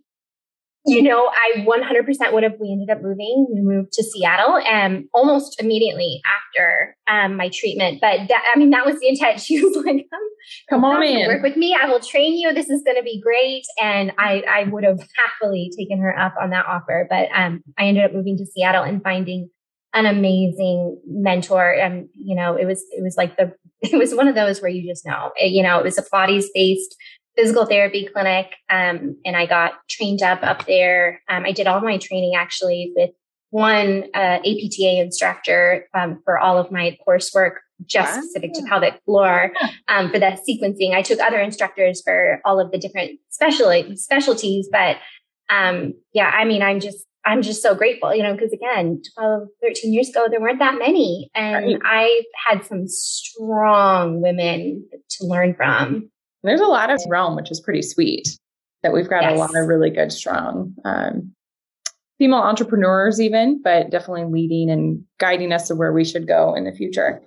You 0.85 1.03
know, 1.03 1.27
I 1.27 1.65
100% 1.65 2.33
would 2.33 2.43
have. 2.43 2.53
We 2.59 2.71
ended 2.71 2.89
up 2.89 3.03
moving. 3.03 3.47
We 3.53 3.61
moved 3.61 3.91
to 3.93 4.03
Seattle 4.03 4.57
and 4.57 4.97
um, 4.97 5.09
almost 5.13 5.61
immediately 5.61 6.21
after 6.25 6.95
um, 7.09 7.35
my 7.35 7.49
treatment. 7.53 7.99
But 7.99 8.29
that, 8.29 8.43
I 8.53 8.57
mean, 8.57 8.69
that 8.69 8.85
was 8.85 8.99
the 8.99 9.09
intent. 9.09 9.41
She 9.49 9.61
was 9.63 9.75
like, 9.75 10.07
"Come, 10.09 10.21
come 10.69 10.85
on 10.85 11.03
in, 11.03 11.27
work 11.27 11.43
with 11.43 11.57
me. 11.57 11.75
I 11.79 11.87
will 11.87 11.99
train 11.99 12.37
you. 12.37 12.53
This 12.53 12.69
is 12.69 12.81
going 12.83 12.97
to 12.97 13.03
be 13.03 13.21
great." 13.21 13.63
And 13.81 14.13
I, 14.17 14.43
I 14.49 14.63
would 14.69 14.85
have 14.85 14.99
happily 15.17 15.69
taken 15.77 15.99
her 15.99 16.17
up 16.17 16.35
on 16.41 16.51
that 16.51 16.65
offer. 16.65 17.07
But 17.09 17.27
um, 17.33 17.61
I 17.77 17.85
ended 17.85 18.05
up 18.05 18.13
moving 18.13 18.37
to 18.37 18.45
Seattle 18.45 18.83
and 18.83 19.03
finding 19.03 19.49
an 19.93 20.05
amazing 20.05 20.99
mentor. 21.07 21.73
And 21.73 22.07
you 22.13 22.35
know, 22.35 22.55
it 22.55 22.65
was 22.65 22.83
it 22.91 23.03
was 23.03 23.15
like 23.17 23.37
the 23.37 23.53
it 23.81 23.97
was 23.97 24.13
one 24.13 24.27
of 24.27 24.35
those 24.35 24.61
where 24.61 24.71
you 24.71 24.89
just 24.89 25.05
know, 25.05 25.31
you 25.39 25.63
know, 25.63 25.79
it 25.79 25.83
was 25.83 25.97
a 25.97 26.03
Pilates 26.03 26.45
based 26.53 26.95
physical 27.39 27.65
therapy 27.65 28.07
clinic. 28.11 28.47
Um, 28.69 29.17
and 29.25 29.35
I 29.37 29.45
got 29.45 29.73
trained 29.89 30.21
up 30.21 30.43
up 30.43 30.65
there. 30.65 31.21
Um, 31.29 31.45
I 31.45 31.51
did 31.51 31.67
all 31.67 31.79
my 31.79 31.97
training 31.97 32.33
actually 32.35 32.91
with 32.95 33.11
one 33.51 34.03
uh, 34.13 34.39
APTA 34.45 35.01
instructor 35.01 35.87
um, 35.93 36.21
for 36.25 36.37
all 36.37 36.57
of 36.57 36.71
my 36.71 36.97
coursework, 37.07 37.53
just 37.85 38.15
wow. 38.15 38.21
specific 38.21 38.53
to 38.53 38.63
pelvic 38.63 39.01
floor 39.05 39.51
um, 39.87 40.11
for 40.11 40.19
the 40.19 40.37
sequencing. 40.47 40.93
I 40.93 41.01
took 41.01 41.19
other 41.19 41.39
instructors 41.39 42.01
for 42.03 42.41
all 42.45 42.59
of 42.59 42.71
the 42.71 42.77
different 42.77 43.19
specialty 43.29 43.95
specialties, 43.95 44.69
but 44.71 44.97
um, 45.49 45.93
yeah, 46.13 46.29
I 46.29 46.45
mean, 46.45 46.61
I'm 46.61 46.79
just 46.79 47.05
I'm 47.25 47.41
just 47.41 47.61
so 47.61 47.75
grateful, 47.75 48.15
you 48.15 48.23
know, 48.23 48.33
because 48.33 48.53
again, 48.53 49.01
12, 49.17 49.47
13 49.61 49.93
years 49.93 50.09
ago, 50.09 50.27
there 50.29 50.39
weren't 50.39 50.59
that 50.59 50.79
many. 50.79 51.29
And 51.35 51.65
right. 51.65 51.81
I 51.83 52.21
had 52.47 52.63
some 52.65 52.87
strong 52.87 54.21
women 54.21 54.87
to 55.09 55.25
learn 55.25 55.53
from. 55.53 56.09
There's 56.43 56.61
a 56.61 56.65
lot 56.65 56.89
of 56.89 57.01
realm, 57.07 57.35
which 57.35 57.51
is 57.51 57.59
pretty 57.59 57.81
sweet 57.81 58.27
that 58.83 58.93
we've 58.93 59.09
got 59.09 59.23
yes. 59.23 59.33
a 59.33 59.35
lot 59.35 59.55
of 59.55 59.67
really 59.67 59.89
good, 59.89 60.11
strong 60.11 60.73
um, 60.85 61.33
female 62.17 62.39
entrepreneurs, 62.39 63.19
even, 63.19 63.61
but 63.61 63.89
definitely 63.89 64.25
leading 64.25 64.69
and 64.69 65.03
guiding 65.19 65.51
us 65.51 65.67
to 65.67 65.75
where 65.75 65.93
we 65.93 66.05
should 66.05 66.27
go 66.27 66.53
in 66.53 66.65
the 66.65 66.71
future. 66.71 67.21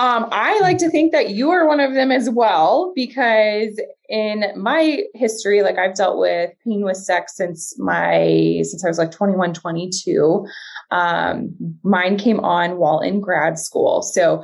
Um, 0.00 0.28
I 0.32 0.58
like 0.60 0.78
to 0.78 0.88
think 0.88 1.12
that 1.12 1.30
you 1.30 1.50
are 1.50 1.66
one 1.66 1.80
of 1.80 1.94
them 1.94 2.10
as 2.10 2.30
well, 2.30 2.92
because 2.94 3.78
in 4.08 4.44
my 4.56 5.02
history, 5.14 5.62
like 5.62 5.78
I've 5.78 5.94
dealt 5.94 6.18
with 6.18 6.52
pain 6.64 6.84
with 6.84 6.96
sex 6.96 7.36
since 7.36 7.78
my, 7.78 8.60
since 8.62 8.84
I 8.84 8.88
was 8.88 8.98
like 8.98 9.10
21, 9.10 9.52
22. 9.52 10.46
Um, 10.90 11.54
mine 11.82 12.16
came 12.16 12.40
on 12.40 12.78
while 12.78 13.00
in 13.00 13.20
grad 13.20 13.58
school. 13.58 14.00
So 14.00 14.42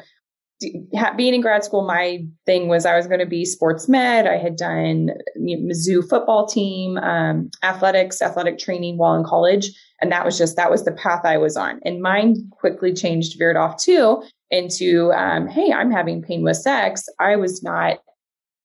being 1.17 1.35
in 1.35 1.41
grad 1.41 1.65
school, 1.65 1.87
my 1.87 2.25
thing 2.47 2.69
was 2.69 2.87
I 2.87 2.97
was 2.97 3.07
going 3.07 3.21
to 3.21 3.27
be 3.27 3.45
sports 3.45 3.89
med. 3.89 4.27
I 4.27 4.39
had 4.39 4.57
done 4.57 5.11
Mizzou 5.39 6.09
football 6.09 6.47
team, 6.47 6.97
um, 6.99 7.51
athletics, 7.63 8.23
athletic 8.23 8.59
training 8.59 8.97
while 8.97 9.15
in 9.15 9.25
college. 9.25 9.71
And 10.01 10.11
that 10.13 10.25
was 10.25 10.39
just, 10.39 10.57
that 10.57 10.71
was 10.71 10.85
the 10.85 10.93
path 10.93 11.25
I 11.25 11.37
was 11.37 11.57
on. 11.57 11.81
And 11.85 12.03
mine 12.03 12.49
quickly 12.51 12.95
changed, 12.95 13.39
veered 13.39 13.57
off 13.57 13.83
too 13.83 14.23
into, 14.51 15.13
um, 15.13 15.47
hey, 15.47 15.73
I'm 15.73 15.91
having 15.91 16.23
pain 16.23 16.43
with 16.43 16.57
sex. 16.57 17.07
I 17.19 17.37
was 17.37 17.63
not, 17.63 17.99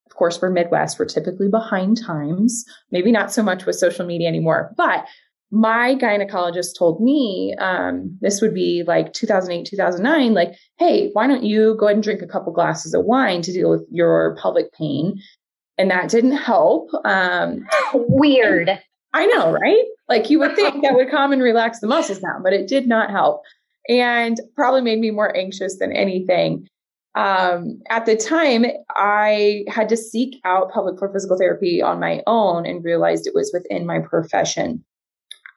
of 0.05 0.15
course, 0.15 0.41
we're 0.41 0.49
Midwest. 0.49 0.99
We're 0.99 1.05
typically 1.05 1.49
behind 1.49 2.01
times, 2.01 2.63
maybe 2.91 3.11
not 3.11 3.33
so 3.33 3.43
much 3.43 3.65
with 3.65 3.75
social 3.75 4.05
media 4.05 4.27
anymore, 4.27 4.73
but 4.77 5.05
my 5.51 5.95
gynecologist 5.95 6.77
told 6.77 7.01
me 7.01 7.53
um, 7.59 8.17
this 8.21 8.41
would 8.41 8.53
be 8.53 8.83
like 8.87 9.11
2008 9.13 9.65
2009 9.65 10.33
like 10.33 10.53
hey 10.79 11.09
why 11.13 11.27
don't 11.27 11.43
you 11.43 11.75
go 11.77 11.87
ahead 11.87 11.97
and 11.97 12.03
drink 12.03 12.21
a 12.21 12.27
couple 12.27 12.53
glasses 12.53 12.93
of 12.93 13.03
wine 13.03 13.41
to 13.41 13.51
deal 13.51 13.69
with 13.69 13.85
your 13.91 14.35
pelvic 14.41 14.71
pain? 14.73 15.19
And 15.77 15.89
that 15.89 16.09
didn't 16.09 16.37
help 16.37 16.89
um, 17.05 17.65
weird. 17.93 18.69
I 19.13 19.25
know 19.25 19.51
right? 19.51 19.83
Like 20.07 20.29
you 20.29 20.39
would 20.39 20.55
think 20.55 20.83
that 20.83 20.95
would 20.95 21.11
calm 21.11 21.33
and 21.33 21.41
relax 21.41 21.79
the 21.79 21.87
muscles 21.87 22.19
down 22.19 22.43
but 22.43 22.53
it 22.53 22.67
did 22.67 22.87
not 22.87 23.11
help 23.11 23.41
and 23.89 24.39
probably 24.55 24.81
made 24.81 24.99
me 24.99 25.11
more 25.11 25.35
anxious 25.35 25.79
than 25.79 25.91
anything. 25.91 26.67
Um, 27.15 27.81
at 27.89 28.05
the 28.05 28.15
time, 28.15 28.65
I 28.95 29.65
had 29.67 29.89
to 29.89 29.97
seek 29.97 30.39
out 30.45 30.71
pelvic 30.71 30.97
floor 30.97 31.11
physical 31.11 31.37
therapy 31.37 31.81
on 31.81 31.99
my 31.99 32.21
own 32.25 32.65
and 32.65 32.83
realized 32.83 33.27
it 33.27 33.35
was 33.35 33.51
within 33.53 33.85
my 33.85 33.99
profession. 33.99 34.85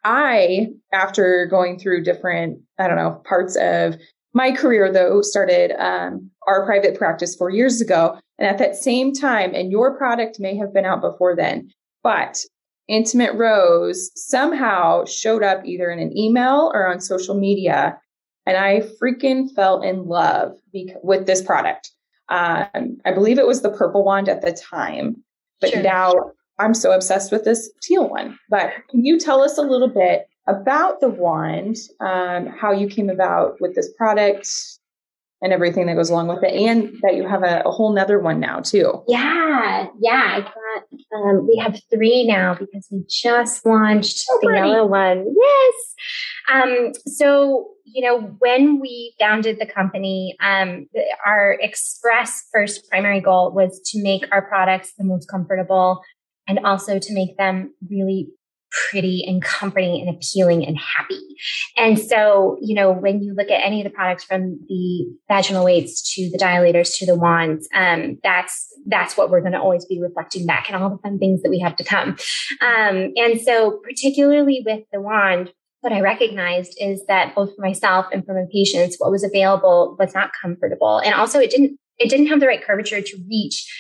I, 0.05 0.69
after 0.93 1.47
going 1.47 1.79
through 1.79 2.05
different, 2.05 2.61
I 2.79 2.87
don't 2.87 2.97
know, 2.97 3.23
parts 3.25 3.57
of 3.57 3.97
my 4.35 4.53
career, 4.53 4.93
though, 4.93 5.23
started 5.23 5.73
um, 5.79 6.31
our 6.47 6.67
private 6.67 6.99
practice 6.99 7.35
four 7.35 7.51
years 7.51 7.81
ago. 7.81 8.19
And 8.39 8.49
at 8.49 8.59
that 8.59 8.77
same 8.77 9.13
time, 9.13 9.55
and 9.55 9.71
your 9.71 9.97
product 9.97 10.41
may 10.41 10.57
have 10.57 10.75
been 10.75 10.85
out 10.85 11.01
before 11.01 11.37
then, 11.37 11.71
but 12.03 12.39
Intimate 12.89 13.33
Rose 13.35 14.11
somehow 14.15 15.05
showed 15.05 15.43
up 15.43 15.65
either 15.65 15.91
in 15.91 15.99
an 15.99 16.17
email 16.17 16.71
or 16.75 16.87
on 16.87 17.01
social 17.01 17.39
media. 17.39 17.99
and 18.47 18.57
I 18.57 18.83
freaking 19.01 19.51
fell 19.55 19.81
in 19.81 20.07
love 20.07 20.59
with 21.03 21.27
this 21.27 21.43
product. 21.43 21.91
Um, 22.29 22.99
I 23.05 23.13
believe 23.13 23.39
it 23.39 23.47
was 23.47 23.63
the 23.63 23.71
purple 23.71 24.05
wand 24.05 24.29
at 24.29 24.43
the 24.43 24.53
time, 24.53 25.23
but 25.61 25.71
sure. 25.71 25.83
now 25.83 26.13
I'm 26.59 26.75
so 26.75 26.93
obsessed 26.93 27.33
with 27.33 27.45
this 27.45 27.71
teal 27.83 28.09
one. 28.09 28.39
But 28.49 28.73
can 28.91 29.05
you 29.05 29.19
tell 29.19 29.43
us 29.43 29.59
a 29.59 29.63
little 29.63 29.89
bit 29.89 30.27
about 30.47 31.01
the 31.01 31.09
wand, 31.09 31.77
um, 32.01 32.47
how 32.47 32.73
you 32.73 32.89
came 32.89 33.09
about 33.09 33.61
with 33.61 33.75
this 33.75 33.91
product, 33.97 34.49
and 35.41 35.53
everything 35.53 35.87
that 35.87 35.95
goes 35.95 36.09
along 36.09 36.29
with 36.29 36.43
it, 36.43 36.55
and 36.55 36.95
that 37.03 37.17
you 37.17 37.29
have 37.29 37.43
a, 37.43 37.63
a 37.67 37.71
whole 37.71 37.93
nother 37.93 38.19
one 38.19 38.41
now 38.41 38.61
too. 38.61 39.03
Yeah, 39.07 39.89
yeah, 40.01 40.23
I 40.37 40.41
got. 40.41 40.85
Um, 41.15 41.47
we 41.47 41.57
have 41.63 41.79
three 41.93 42.25
now 42.27 42.55
because 42.55 42.89
we 42.91 43.05
just 43.09 43.65
launched 43.67 44.25
oh, 44.31 44.39
the 44.43 44.55
yellow 44.55 44.87
one. 44.87 45.27
Yes. 45.39 45.95
Um, 46.53 46.93
so 47.07 47.75
you 47.85 48.05
know, 48.05 48.23
when 48.39 48.81
we 48.81 49.15
founded 49.21 49.59
the 49.61 49.67
company, 49.67 50.35
um, 50.41 50.87
our 51.25 51.57
express 51.61 52.49
first 52.53 52.89
primary 52.89 53.21
goal 53.21 53.53
was 53.53 53.81
to 53.93 54.03
make 54.03 54.25
our 54.33 54.43
products 54.43 54.95
the 54.99 55.05
most 55.05 55.31
comfortable 55.31 56.01
and 56.47 56.61
also 56.65 56.99
to 56.99 57.15
make 57.15 57.37
them 57.37 57.75
really 57.91 58.29
pretty 58.91 59.25
and 59.27 59.43
comforting 59.43 60.01
and 60.01 60.17
appealing 60.17 60.67
and 60.67 60.77
happy. 60.79 61.21
And 61.77 61.99
so, 61.99 62.57
you 62.61 62.75
know, 62.75 62.93
when 62.93 63.23
you 63.23 63.35
look 63.35 63.51
at 63.51 63.65
any 63.65 63.81
of 63.81 63.85
the 63.85 63.95
products 63.95 64.25
from 64.25 64.59
the 64.69 65.07
vaginal 65.29 65.65
weights 65.65 66.15
to 66.15 66.31
the 66.31 66.39
dilators 66.39 66.97
to 66.99 67.07
the 67.07 67.15
wands, 67.15 67.69
um, 67.75 68.19
that's 68.23 68.67
that's 68.87 69.17
what 69.17 69.31
we're 69.31 69.41
going 69.41 69.53
to 69.53 69.61
always 69.61 69.85
be 69.85 70.01
reflecting 70.01 70.47
back 70.47 70.69
and 70.69 70.83
all 70.83 70.91
the 70.91 70.99
fun 70.99 71.19
things 71.19 71.43
that 71.43 71.51
we 71.51 71.61
have 71.61 71.77
to 71.77 71.85
come. 71.85 72.17
Um, 72.61 73.13
and 73.17 73.41
so, 73.41 73.81
particularly 73.83 74.63
with 74.65 74.85
the 74.93 75.01
wand, 75.01 75.53
what 75.81 75.93
I 75.93 76.01
recognized 76.01 76.77
is 76.81 77.05
that 77.07 77.35
both 77.35 77.55
for 77.55 77.63
myself 77.63 78.07
and 78.13 78.25
for 78.25 78.35
my 78.35 78.47
patients, 78.53 78.97
what 78.99 79.11
was 79.11 79.25
available 79.25 79.97
was 79.99 80.15
not 80.15 80.31
comfortable, 80.41 80.99
and 80.99 81.15
also 81.15 81.39
it 81.39 81.51
didn't 81.51 81.79
it 81.99 82.11
didn't 82.11 82.27
have 82.27 82.41
the 82.41 82.49
right 82.49 82.65
curvature 82.65 83.01
to 83.01 83.17
reach 83.29 83.71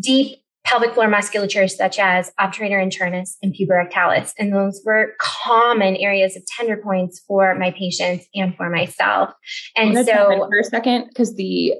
deep 0.00 0.38
pelvic 0.64 0.94
floor 0.94 1.08
musculature 1.08 1.68
such 1.68 1.98
as 1.98 2.32
obturator 2.40 2.82
internus 2.82 3.36
and 3.42 3.54
puborectalis. 3.54 4.32
And 4.38 4.52
those 4.52 4.80
were 4.84 5.12
common 5.20 5.96
areas 5.96 6.36
of 6.36 6.44
tender 6.46 6.76
points 6.76 7.22
for 7.26 7.54
my 7.54 7.70
patients 7.70 8.26
and 8.34 8.56
for 8.56 8.70
myself. 8.70 9.30
And 9.76 9.94
so 10.06 10.46
for 10.48 10.58
a 10.58 10.64
second, 10.64 11.08
because 11.08 11.36
the 11.36 11.74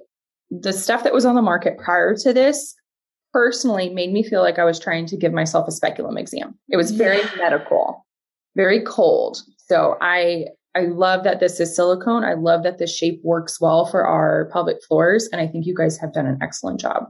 the 0.50 0.72
stuff 0.72 1.02
that 1.02 1.12
was 1.12 1.24
on 1.24 1.34
the 1.34 1.42
market 1.42 1.78
prior 1.78 2.14
to 2.14 2.32
this 2.32 2.74
personally 3.32 3.90
made 3.90 4.12
me 4.12 4.22
feel 4.22 4.40
like 4.42 4.58
I 4.58 4.64
was 4.64 4.78
trying 4.78 5.06
to 5.06 5.16
give 5.16 5.32
myself 5.32 5.66
a 5.66 5.72
speculum 5.72 6.16
exam. 6.16 6.56
It 6.68 6.76
was 6.76 6.92
very 6.92 7.18
yeah. 7.18 7.30
medical, 7.38 8.06
very 8.54 8.82
cold. 8.82 9.42
So 9.66 9.96
I 10.00 10.46
I 10.76 10.82
love 10.82 11.24
that 11.24 11.40
this 11.40 11.58
is 11.60 11.74
silicone. 11.74 12.24
I 12.24 12.34
love 12.34 12.64
that 12.64 12.78
the 12.78 12.86
shape 12.86 13.20
works 13.22 13.60
well 13.60 13.86
for 13.86 14.04
our 14.04 14.50
pelvic 14.52 14.78
floors. 14.86 15.28
And 15.32 15.40
I 15.40 15.46
think 15.46 15.66
you 15.66 15.74
guys 15.74 15.96
have 15.98 16.12
done 16.12 16.26
an 16.26 16.38
excellent 16.42 16.80
job. 16.80 17.06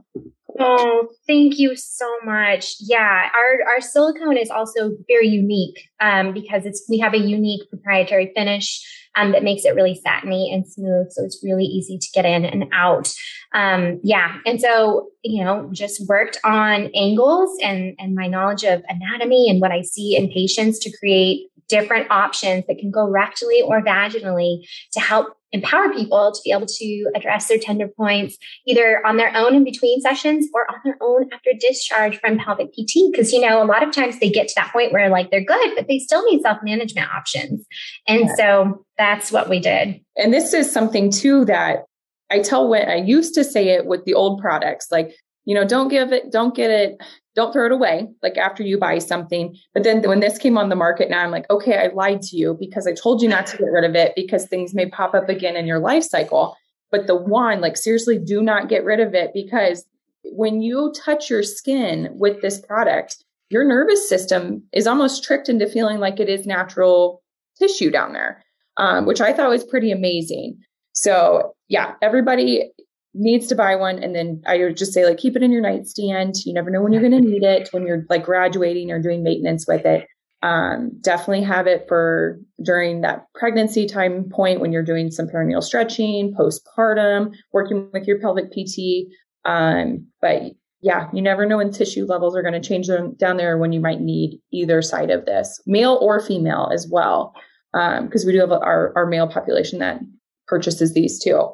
Oh, 0.57 1.09
thank 1.27 1.59
you 1.59 1.75
so 1.75 2.07
much. 2.23 2.75
Yeah, 2.79 3.29
our, 3.35 3.73
our 3.73 3.81
silicone 3.81 4.37
is 4.37 4.49
also 4.49 4.91
very 5.07 5.27
unique 5.27 5.89
um, 5.99 6.33
because 6.33 6.65
it's 6.65 6.85
we 6.89 6.99
have 6.99 7.13
a 7.13 7.19
unique 7.19 7.69
proprietary 7.69 8.31
finish 8.35 8.81
um, 9.17 9.31
that 9.31 9.43
makes 9.43 9.65
it 9.65 9.75
really 9.75 9.95
satiny 9.95 10.51
and 10.53 10.65
smooth. 10.67 11.07
So 11.11 11.23
it's 11.23 11.41
really 11.43 11.65
easy 11.65 11.97
to 11.97 12.07
get 12.13 12.25
in 12.25 12.45
and 12.45 12.65
out. 12.73 13.13
Um, 13.53 13.99
yeah. 14.03 14.37
And 14.45 14.59
so, 14.59 15.09
you 15.23 15.43
know, 15.43 15.69
just 15.71 16.07
worked 16.07 16.37
on 16.43 16.89
angles 16.95 17.57
and, 17.61 17.95
and 17.97 18.15
my 18.15 18.27
knowledge 18.27 18.63
of 18.63 18.83
anatomy 18.87 19.49
and 19.49 19.61
what 19.61 19.71
I 19.71 19.81
see 19.81 20.15
in 20.15 20.29
patients 20.29 20.79
to 20.79 20.97
create 20.97 21.47
different 21.67 22.09
options 22.11 22.65
that 22.67 22.77
can 22.77 22.91
go 22.91 23.07
rectally 23.07 23.63
or 23.63 23.81
vaginally 23.81 24.67
to 24.93 24.99
help 24.99 25.35
empower 25.51 25.93
people 25.93 26.31
to 26.33 26.41
be 26.43 26.51
able 26.51 26.65
to 26.65 27.09
address 27.15 27.47
their 27.47 27.57
tender 27.57 27.87
points 27.87 28.37
either 28.67 29.05
on 29.05 29.15
their 29.17 29.35
own 29.35 29.55
in 29.55 29.63
between 29.63 30.01
sessions 30.01 30.47
or 30.53 30.69
on 30.69 30.79
their 30.83 30.97
own 31.01 31.31
after 31.31 31.51
discharge 31.59 32.19
from 32.19 32.37
pelvic 32.37 32.73
PT. 32.73 33.09
Because, 33.11 33.31
you 33.31 33.39
know, 33.39 33.63
a 33.63 33.65
lot 33.65 33.81
of 33.81 33.93
times 33.93 34.19
they 34.19 34.29
get 34.29 34.47
to 34.49 34.53
that 34.57 34.71
point 34.73 34.91
where 34.91 35.09
like 35.09 35.31
they're 35.31 35.43
good, 35.43 35.71
but 35.75 35.87
they 35.87 35.99
still 35.99 36.23
need 36.25 36.41
self 36.41 36.59
management 36.61 37.11
options. 37.13 37.65
And 38.07 38.25
yeah. 38.25 38.35
so 38.35 38.85
that's 38.97 39.31
what 39.31 39.49
we 39.49 39.59
did. 39.59 40.01
And 40.17 40.33
this 40.33 40.53
is 40.53 40.71
something 40.71 41.09
too 41.09 41.45
that 41.45 41.85
I 42.29 42.39
tell 42.39 42.67
when 42.67 42.89
I 42.89 42.95
used 42.95 43.33
to 43.35 43.43
say 43.43 43.69
it 43.69 43.85
with 43.85 44.03
the 44.05 44.13
old 44.13 44.41
products, 44.41 44.87
like, 44.91 45.15
you 45.45 45.55
know, 45.55 45.65
don't 45.65 45.89
give 45.89 46.11
it, 46.11 46.31
don't 46.31 46.55
get 46.55 46.71
it 46.71 46.97
don't 47.35 47.51
throw 47.51 47.65
it 47.65 47.71
away 47.71 48.07
like 48.23 48.37
after 48.37 48.63
you 48.63 48.77
buy 48.77 48.97
something. 48.97 49.55
But 49.73 49.83
then 49.83 50.01
when 50.03 50.21
this 50.21 50.37
came 50.37 50.57
on 50.57 50.69
the 50.69 50.75
market 50.75 51.09
now 51.09 51.23
i'm 51.23 51.31
like 51.31 51.49
okay 51.49 51.77
i 51.77 51.87
lied 51.93 52.21
to 52.23 52.37
you 52.37 52.55
because 52.59 52.87
i 52.87 52.93
told 52.93 53.21
you 53.21 53.29
not 53.29 53.45
to 53.47 53.57
get 53.57 53.71
rid 53.71 53.83
of 53.83 53.95
it 53.95 54.13
because 54.15 54.45
things 54.45 54.73
may 54.73 54.87
pop 54.89 55.13
up 55.13 55.29
again 55.29 55.55
in 55.55 55.67
your 55.67 55.79
life 55.79 56.03
cycle. 56.03 56.55
But 56.91 57.07
the 57.07 57.15
one 57.15 57.61
like 57.61 57.77
seriously 57.77 58.17
do 58.17 58.41
not 58.41 58.69
get 58.69 58.85
rid 58.85 58.99
of 58.99 59.13
it 59.13 59.31
because 59.33 59.85
when 60.23 60.61
you 60.61 60.93
touch 60.95 61.29
your 61.29 61.43
skin 61.43 62.09
with 62.13 62.41
this 62.41 62.59
product 62.59 63.17
your 63.49 63.63
nervous 63.63 64.09
system 64.09 64.63
is 64.73 64.87
almost 64.87 65.23
tricked 65.23 65.49
into 65.49 65.67
feeling 65.67 65.99
like 65.99 66.19
it 66.19 66.29
is 66.29 66.47
natural 66.47 67.21
tissue 67.59 67.91
down 67.91 68.13
there 68.13 68.43
um, 68.77 69.05
which 69.05 69.21
i 69.21 69.33
thought 69.33 69.49
was 69.49 69.63
pretty 69.63 69.91
amazing. 69.91 70.57
So 70.93 71.53
yeah 71.67 71.95
everybody 72.01 72.71
needs 73.15 73.47
to 73.47 73.55
buy 73.55 73.75
one 73.75 73.97
and 74.03 74.13
then 74.13 74.41
i 74.45 74.57
would 74.57 74.75
just 74.75 74.93
say 74.93 75.05
like 75.05 75.17
keep 75.17 75.35
it 75.35 75.43
in 75.43 75.51
your 75.51 75.61
nightstand. 75.61 76.35
You 76.45 76.53
never 76.53 76.69
know 76.69 76.81
when 76.81 76.93
you're 76.93 77.01
going 77.01 77.23
to 77.23 77.29
need 77.29 77.43
it 77.43 77.69
when 77.71 77.87
you're 77.87 78.05
like 78.09 78.23
graduating 78.23 78.91
or 78.91 79.01
doing 79.01 79.23
maintenance 79.23 79.65
with 79.67 79.85
it. 79.85 80.07
Um, 80.43 80.91
definitely 81.01 81.43
have 81.43 81.65
it 81.65 81.85
for 81.87 82.39
during 82.63 83.01
that 83.01 83.25
pregnancy 83.33 83.87
time 83.87 84.29
point 84.29 84.59
when 84.59 84.71
you're 84.71 84.83
doing 84.83 85.09
some 85.09 85.27
perineal 85.27 85.63
stretching 85.63 86.35
postpartum 86.35 87.33
working 87.51 87.89
with 87.93 88.05
your 88.05 88.19
pelvic 88.19 88.51
pt 88.51 89.07
um, 89.45 90.05
but 90.21 90.43
yeah 90.81 91.09
you 91.13 91.21
never 91.21 91.47
know 91.47 91.57
when 91.57 91.71
tissue 91.71 92.05
levels 92.05 92.35
are 92.35 92.43
going 92.43 92.53
to 92.53 92.67
change 92.67 92.87
down 93.17 93.37
there 93.37 93.57
when 93.57 93.71
you 93.71 93.79
might 93.79 94.01
need 94.01 94.39
either 94.51 94.83
side 94.83 95.09
of 95.09 95.25
this 95.25 95.59
male 95.65 95.97
or 96.01 96.19
female 96.19 96.69
as 96.71 96.87
well. 96.91 97.33
Because 97.73 98.23
um, 98.23 98.27
we 98.27 98.31
do 98.31 98.39
have 98.39 98.51
our, 98.51 98.93
our 98.95 99.05
male 99.05 99.27
population 99.27 99.79
that 99.79 99.99
purchases 100.47 100.93
these 100.93 101.19
too 101.19 101.49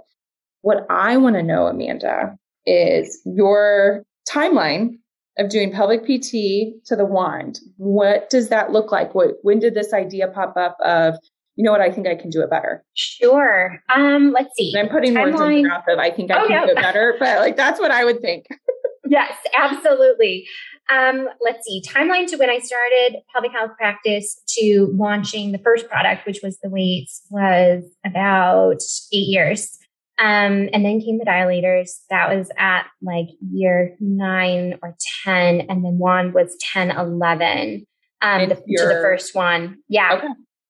what 0.62 0.86
I 0.90 1.18
want 1.18 1.36
to 1.36 1.44
know, 1.44 1.68
Amanda, 1.68 2.38
is 2.66 3.20
your 3.26 4.04
timeline 4.30 4.98
of 5.38 5.50
doing 5.50 5.72
pelvic 5.72 6.04
PT 6.04 6.86
to 6.86 6.96
the 6.96 7.06
wand. 7.06 7.60
What 7.78 8.30
does 8.30 8.50
that 8.50 8.72
look 8.72 8.92
like? 8.92 9.16
What, 9.16 9.36
when 9.42 9.60
did 9.60 9.74
this 9.74 9.94
idea 9.94 10.28
pop 10.28 10.56
up 10.58 10.78
of, 10.84 11.16
you 11.56 11.64
know 11.64 11.72
what, 11.72 11.82
I 11.82 11.92
think 11.92 12.08
I 12.08 12.16
can 12.16 12.30
do 12.30 12.42
it 12.42 12.50
better? 12.50 12.84
Sure. 12.94 13.80
Um, 13.94 14.32
let's 14.34 14.56
see. 14.56 14.74
And 14.76 14.88
I'm 14.88 14.94
putting 14.94 15.14
Timeline. 15.14 15.32
words 15.34 15.42
in 15.42 15.64
the 15.64 15.70
mouth 15.70 15.84
of 15.88 16.00
I 16.00 16.12
think 16.12 16.32
I 16.32 16.44
oh, 16.44 16.48
can 16.48 16.62
no. 16.62 16.66
do 16.66 16.72
it 16.72 16.76
better, 16.76 17.16
but 17.20 17.40
like 17.40 17.58
that's 17.58 17.80
what 17.80 17.92
I 17.92 18.06
would 18.06 18.22
think. 18.22 18.46
yes, 19.08 19.34
absolutely. 19.58 20.48
Um, 20.90 21.30
let's 21.40 21.66
see, 21.66 21.82
timeline 21.88 22.28
to 22.28 22.38
when 22.38 22.50
I 22.50 22.60
started 22.60 23.22
pelvic 23.34 23.52
health 23.52 23.72
practice 23.78 24.42
to 24.60 24.92
launching 24.94 25.54
the 25.54 25.60
first 25.60 25.88
product, 25.88 26.26
which 26.26 26.40
was 26.44 26.58
the 26.62 26.70
weights, 26.70 27.22
was 27.30 27.84
about 28.06 28.82
eight 29.14 29.28
years. 29.28 29.78
Um, 30.20 30.70
and 30.72 30.86
then 30.86 31.02
came 31.02 31.18
the 31.18 31.26
dilators. 31.26 32.02
That 32.10 32.36
was 32.36 32.52
at 32.58 32.86
like 33.02 33.28
year 33.52 33.96
nine 34.00 34.78
or 34.84 34.96
10. 35.24 35.62
And 35.62 35.84
then 35.84 35.98
one 35.98 36.32
was 36.32 36.56
10, 36.74 36.92
11, 36.92 37.86
um, 38.22 38.50
the, 38.50 38.56
to 38.56 38.62
the 38.68 39.00
first 39.02 39.34
one. 39.34 39.78
Yeah. 39.90 40.14
Okay. 40.14 40.28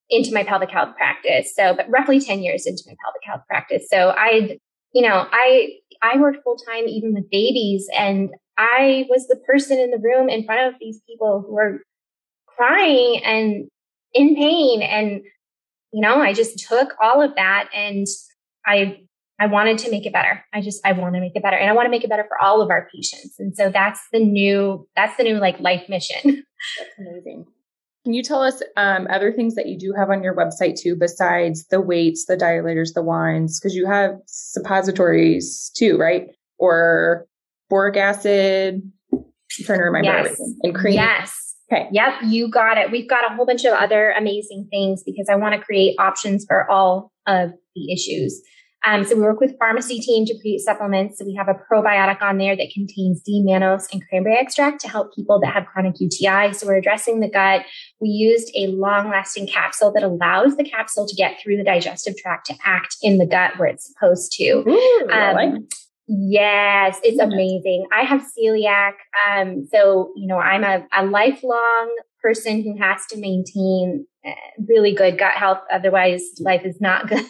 Into 0.08 0.32
my 0.32 0.42
pelvic 0.42 0.70
health 0.70 0.96
practice. 0.96 1.54
So, 1.54 1.74
but 1.74 1.86
roughly 1.90 2.18
10 2.18 2.42
years 2.42 2.66
into 2.66 2.82
my 2.86 2.94
pelvic 3.04 3.22
health 3.24 3.42
practice. 3.46 3.88
So 3.90 4.14
I, 4.16 4.58
you 4.94 5.06
know, 5.06 5.26
I, 5.30 5.74
I 6.02 6.18
worked 6.18 6.42
full 6.44 6.56
time 6.56 6.88
even 6.88 7.14
with 7.14 7.30
babies 7.30 7.88
and 7.96 8.30
I 8.58 9.06
was 9.08 9.26
the 9.28 9.36
person 9.46 9.78
in 9.78 9.90
the 9.90 9.98
room 9.98 10.28
in 10.28 10.44
front 10.44 10.72
of 10.72 10.80
these 10.80 11.00
people 11.06 11.44
who 11.46 11.54
were 11.54 11.80
crying 12.46 13.22
and 13.24 13.68
in 14.14 14.34
pain. 14.34 14.82
And, 14.82 15.22
you 15.92 16.00
know, 16.00 16.20
I 16.20 16.32
just 16.32 16.58
took 16.58 16.94
all 17.00 17.22
of 17.22 17.34
that 17.36 17.68
and 17.74 18.06
I 18.66 19.00
I 19.42 19.46
wanted 19.46 19.78
to 19.78 19.90
make 19.90 20.06
it 20.06 20.12
better. 20.12 20.44
I 20.52 20.60
just, 20.60 20.80
I 20.86 20.92
want 20.92 21.16
to 21.16 21.20
make 21.20 21.34
it 21.34 21.42
better 21.42 21.56
and 21.56 21.68
I 21.68 21.72
want 21.72 21.86
to 21.86 21.90
make 21.90 22.04
it 22.04 22.10
better 22.10 22.24
for 22.28 22.40
all 22.40 22.62
of 22.62 22.70
our 22.70 22.88
patients. 22.94 23.34
And 23.40 23.52
so 23.56 23.70
that's 23.70 24.00
the 24.12 24.20
new, 24.20 24.86
that's 24.94 25.16
the 25.16 25.24
new 25.24 25.38
like 25.38 25.58
life 25.58 25.88
mission. 25.88 26.44
That's 26.78 26.90
amazing. 26.96 27.46
Can 28.04 28.14
you 28.14 28.22
tell 28.22 28.40
us 28.40 28.62
um, 28.76 29.08
other 29.10 29.32
things 29.32 29.56
that 29.56 29.66
you 29.66 29.76
do 29.76 29.92
have 29.98 30.10
on 30.10 30.22
your 30.22 30.32
website 30.36 30.78
too, 30.78 30.94
besides 30.94 31.66
the 31.72 31.80
weights, 31.80 32.26
the 32.26 32.36
dilators, 32.36 32.94
the 32.94 33.02
wines? 33.02 33.58
Because 33.58 33.74
you 33.74 33.84
have 33.84 34.12
suppositories 34.26 35.72
too, 35.76 35.98
right? 35.98 36.28
Or 36.58 37.26
boric 37.68 37.96
acid. 37.96 38.80
I'm 39.12 39.24
trying 39.64 39.80
to 39.80 39.84
remember 39.86 40.06
yes. 40.06 40.26
everything. 40.26 40.58
And 40.62 40.72
cream. 40.72 40.94
Yes. 40.94 41.56
Okay. 41.72 41.88
Yep, 41.90 42.12
you 42.26 42.48
got 42.48 42.78
it. 42.78 42.92
We've 42.92 43.08
got 43.08 43.28
a 43.28 43.34
whole 43.34 43.46
bunch 43.46 43.64
of 43.64 43.72
other 43.72 44.12
amazing 44.12 44.68
things 44.70 45.02
because 45.04 45.28
I 45.28 45.34
want 45.34 45.56
to 45.56 45.60
create 45.60 45.96
options 45.98 46.44
for 46.46 46.70
all 46.70 47.10
of 47.26 47.50
the 47.74 47.92
issues. 47.92 48.40
Um, 48.84 49.04
so 49.04 49.14
we 49.14 49.22
work 49.22 49.40
with 49.40 49.56
pharmacy 49.58 50.00
team 50.00 50.24
to 50.26 50.38
create 50.40 50.60
supplements. 50.60 51.18
So 51.18 51.24
we 51.24 51.34
have 51.34 51.48
a 51.48 51.54
probiotic 51.54 52.20
on 52.20 52.38
there 52.38 52.56
that 52.56 52.70
contains 52.72 53.22
D-mannose 53.22 53.92
and 53.92 54.02
cranberry 54.08 54.36
extract 54.36 54.80
to 54.80 54.88
help 54.88 55.14
people 55.14 55.40
that 55.40 55.52
have 55.54 55.66
chronic 55.66 56.00
UTI. 56.00 56.52
So 56.52 56.66
we're 56.66 56.76
addressing 56.76 57.20
the 57.20 57.28
gut. 57.28 57.64
We 58.00 58.08
used 58.08 58.50
a 58.56 58.68
long-lasting 58.68 59.46
capsule 59.46 59.92
that 59.92 60.02
allows 60.02 60.56
the 60.56 60.64
capsule 60.64 61.06
to 61.06 61.14
get 61.14 61.40
through 61.40 61.58
the 61.58 61.64
digestive 61.64 62.16
tract 62.16 62.46
to 62.46 62.54
act 62.64 62.96
in 63.02 63.18
the 63.18 63.26
gut 63.26 63.58
where 63.58 63.68
it's 63.68 63.86
supposed 63.92 64.32
to. 64.32 64.64
Ooh, 64.68 65.08
um, 65.10 65.34
like 65.34 65.54
Yes, 66.08 66.98
it's 67.04 67.20
amazing. 67.20 67.86
I 67.92 68.02
have 68.02 68.22
celiac. 68.22 68.92
Um, 69.28 69.66
so, 69.72 70.12
you 70.16 70.26
know, 70.26 70.38
I'm 70.38 70.64
a, 70.64 70.86
a 70.92 71.06
lifelong 71.06 71.96
person 72.20 72.62
who 72.62 72.76
has 72.82 73.06
to 73.06 73.18
maintain 73.18 74.06
really 74.68 74.94
good 74.94 75.18
gut 75.18 75.34
health. 75.34 75.58
Otherwise, 75.70 76.22
life 76.40 76.62
is 76.64 76.80
not 76.80 77.08
good. 77.08 77.24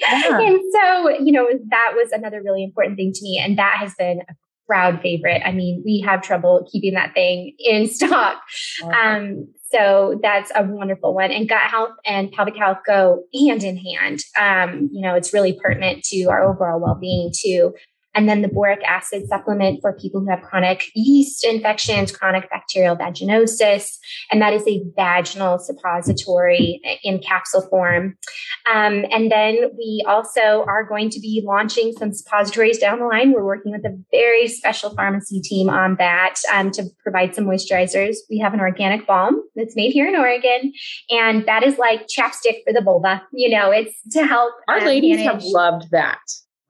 Yeah. 0.00 0.40
and 0.40 0.60
so, 0.72 1.08
you 1.10 1.32
know, 1.32 1.48
that 1.68 1.92
was 1.94 2.12
another 2.12 2.42
really 2.42 2.62
important 2.62 2.96
thing 2.96 3.12
to 3.12 3.22
me. 3.22 3.40
And 3.42 3.58
that 3.58 3.76
has 3.78 3.94
been 3.94 4.20
a 4.28 4.34
crowd 4.66 5.00
favorite. 5.00 5.42
I 5.44 5.52
mean, 5.52 5.82
we 5.84 6.00
have 6.06 6.22
trouble 6.22 6.68
keeping 6.70 6.94
that 6.94 7.14
thing 7.14 7.54
in 7.58 7.88
stock. 7.92 8.42
Um, 8.84 9.48
so 9.70 10.18
that's 10.22 10.52
a 10.54 10.62
wonderful 10.62 11.14
one. 11.14 11.32
And 11.32 11.48
gut 11.48 11.62
health 11.62 11.90
and 12.04 12.30
pelvic 12.30 12.56
health 12.56 12.78
go 12.86 13.24
hand 13.34 13.64
in 13.64 13.76
hand. 13.76 14.20
Um, 14.38 14.88
you 14.92 15.00
know, 15.00 15.14
it's 15.14 15.34
really 15.34 15.58
pertinent 15.60 16.04
to 16.04 16.24
our 16.26 16.44
overall 16.44 16.80
well 16.80 16.98
being 17.00 17.32
too 17.36 17.74
and 18.16 18.28
then 18.28 18.40
the 18.40 18.48
boric 18.48 18.82
acid 18.84 19.28
supplement 19.28 19.80
for 19.82 19.92
people 19.92 20.20
who 20.20 20.30
have 20.30 20.40
chronic 20.40 20.84
yeast 20.94 21.44
infections, 21.44 22.10
chronic 22.10 22.48
bacterial 22.50 22.96
vaginosis, 22.96 23.98
and 24.32 24.40
that 24.40 24.54
is 24.54 24.66
a 24.66 24.82
vaginal 24.96 25.58
suppository 25.58 26.80
in 27.04 27.18
capsule 27.18 27.60
form. 27.68 28.16
Um, 28.72 29.04
and 29.12 29.30
then 29.30 29.70
we 29.76 30.04
also 30.08 30.64
are 30.66 30.82
going 30.82 31.10
to 31.10 31.20
be 31.20 31.42
launching 31.46 31.92
some 31.92 32.12
suppositories 32.12 32.78
down 32.78 33.00
the 33.00 33.04
line. 33.04 33.32
We're 33.32 33.44
working 33.44 33.72
with 33.72 33.84
a 33.84 33.96
very 34.10 34.48
special 34.48 34.90
pharmacy 34.94 35.40
team 35.40 35.68
on 35.68 35.96
that 35.96 36.36
um, 36.52 36.70
to 36.72 36.84
provide 37.02 37.34
some 37.34 37.44
moisturizers. 37.44 38.16
We 38.30 38.38
have 38.38 38.54
an 38.54 38.60
organic 38.60 39.06
balm 39.06 39.42
that's 39.54 39.76
made 39.76 39.92
here 39.92 40.08
in 40.08 40.16
Oregon, 40.16 40.72
and 41.10 41.44
that 41.46 41.62
is 41.62 41.76
like 41.76 42.06
chapstick 42.06 42.64
for 42.64 42.72
the 42.72 42.80
vulva. 42.82 43.22
You 43.32 43.50
know, 43.50 43.70
it's 43.70 43.94
to 44.12 44.26
help. 44.26 44.54
Our 44.68 44.78
um, 44.78 44.86
ladies 44.86 45.18
manage. 45.18 45.32
have 45.32 45.42
loved 45.44 45.90
that. 45.90 46.18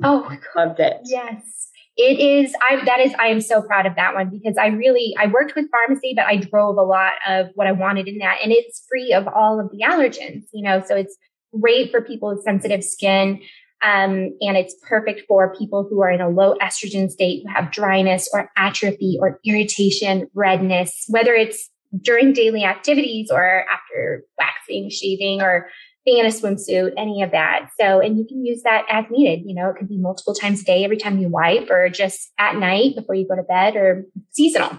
Oh, 0.02 0.30
loved 0.54 0.80
it. 0.80 1.00
Yes. 1.04 1.70
It 1.96 2.20
is, 2.20 2.54
I, 2.60 2.84
that 2.84 3.00
is, 3.00 3.14
I 3.18 3.28
am 3.28 3.40
so 3.40 3.62
proud 3.62 3.86
of 3.86 3.96
that 3.96 4.14
one 4.14 4.28
because 4.28 4.58
I 4.58 4.66
really, 4.66 5.14
I 5.18 5.28
worked 5.28 5.54
with 5.56 5.70
pharmacy, 5.70 6.12
but 6.14 6.26
I 6.26 6.36
drove 6.36 6.76
a 6.76 6.82
lot 6.82 7.12
of 7.26 7.46
what 7.54 7.66
I 7.66 7.72
wanted 7.72 8.06
in 8.06 8.18
that. 8.18 8.36
And 8.42 8.52
it's 8.52 8.84
free 8.90 9.14
of 9.14 9.26
all 9.26 9.58
of 9.58 9.70
the 9.70 9.78
allergens, 9.82 10.44
you 10.52 10.62
know, 10.62 10.82
so 10.86 10.94
it's 10.94 11.16
great 11.58 11.90
for 11.90 12.02
people 12.02 12.28
with 12.28 12.44
sensitive 12.44 12.84
skin. 12.84 13.40
Um, 13.82 14.36
and 14.40 14.56
it's 14.56 14.74
perfect 14.86 15.22
for 15.26 15.54
people 15.56 15.86
who 15.88 16.02
are 16.02 16.10
in 16.10 16.20
a 16.20 16.28
low 16.28 16.54
estrogen 16.62 17.10
state, 17.10 17.44
who 17.46 17.52
have 17.54 17.72
dryness 17.72 18.28
or 18.32 18.50
atrophy 18.56 19.16
or 19.18 19.40
irritation, 19.44 20.28
redness, 20.34 21.04
whether 21.08 21.32
it's 21.32 21.70
during 22.02 22.32
daily 22.32 22.64
activities 22.64 23.30
or 23.30 23.64
after 23.70 24.24
waxing, 24.38 24.90
shaving, 24.90 25.40
or 25.40 25.68
being 26.06 26.18
in 26.18 26.26
a 26.26 26.30
swimsuit, 26.30 26.92
any 26.96 27.20
of 27.22 27.32
that. 27.32 27.68
So, 27.78 28.00
and 28.00 28.16
you 28.16 28.24
can 28.26 28.42
use 28.44 28.62
that 28.62 28.84
as 28.88 29.04
needed. 29.10 29.42
You 29.44 29.54
know, 29.54 29.68
it 29.68 29.76
could 29.76 29.88
be 29.88 29.98
multiple 29.98 30.34
times 30.34 30.62
a 30.62 30.64
day, 30.64 30.84
every 30.84 30.96
time 30.96 31.18
you 31.18 31.28
wipe, 31.28 31.68
or 31.68 31.90
just 31.90 32.32
at 32.38 32.56
night 32.56 32.94
before 32.94 33.16
you 33.16 33.26
go 33.28 33.34
to 33.34 33.42
bed, 33.42 33.76
or 33.76 34.06
seasonal. 34.30 34.70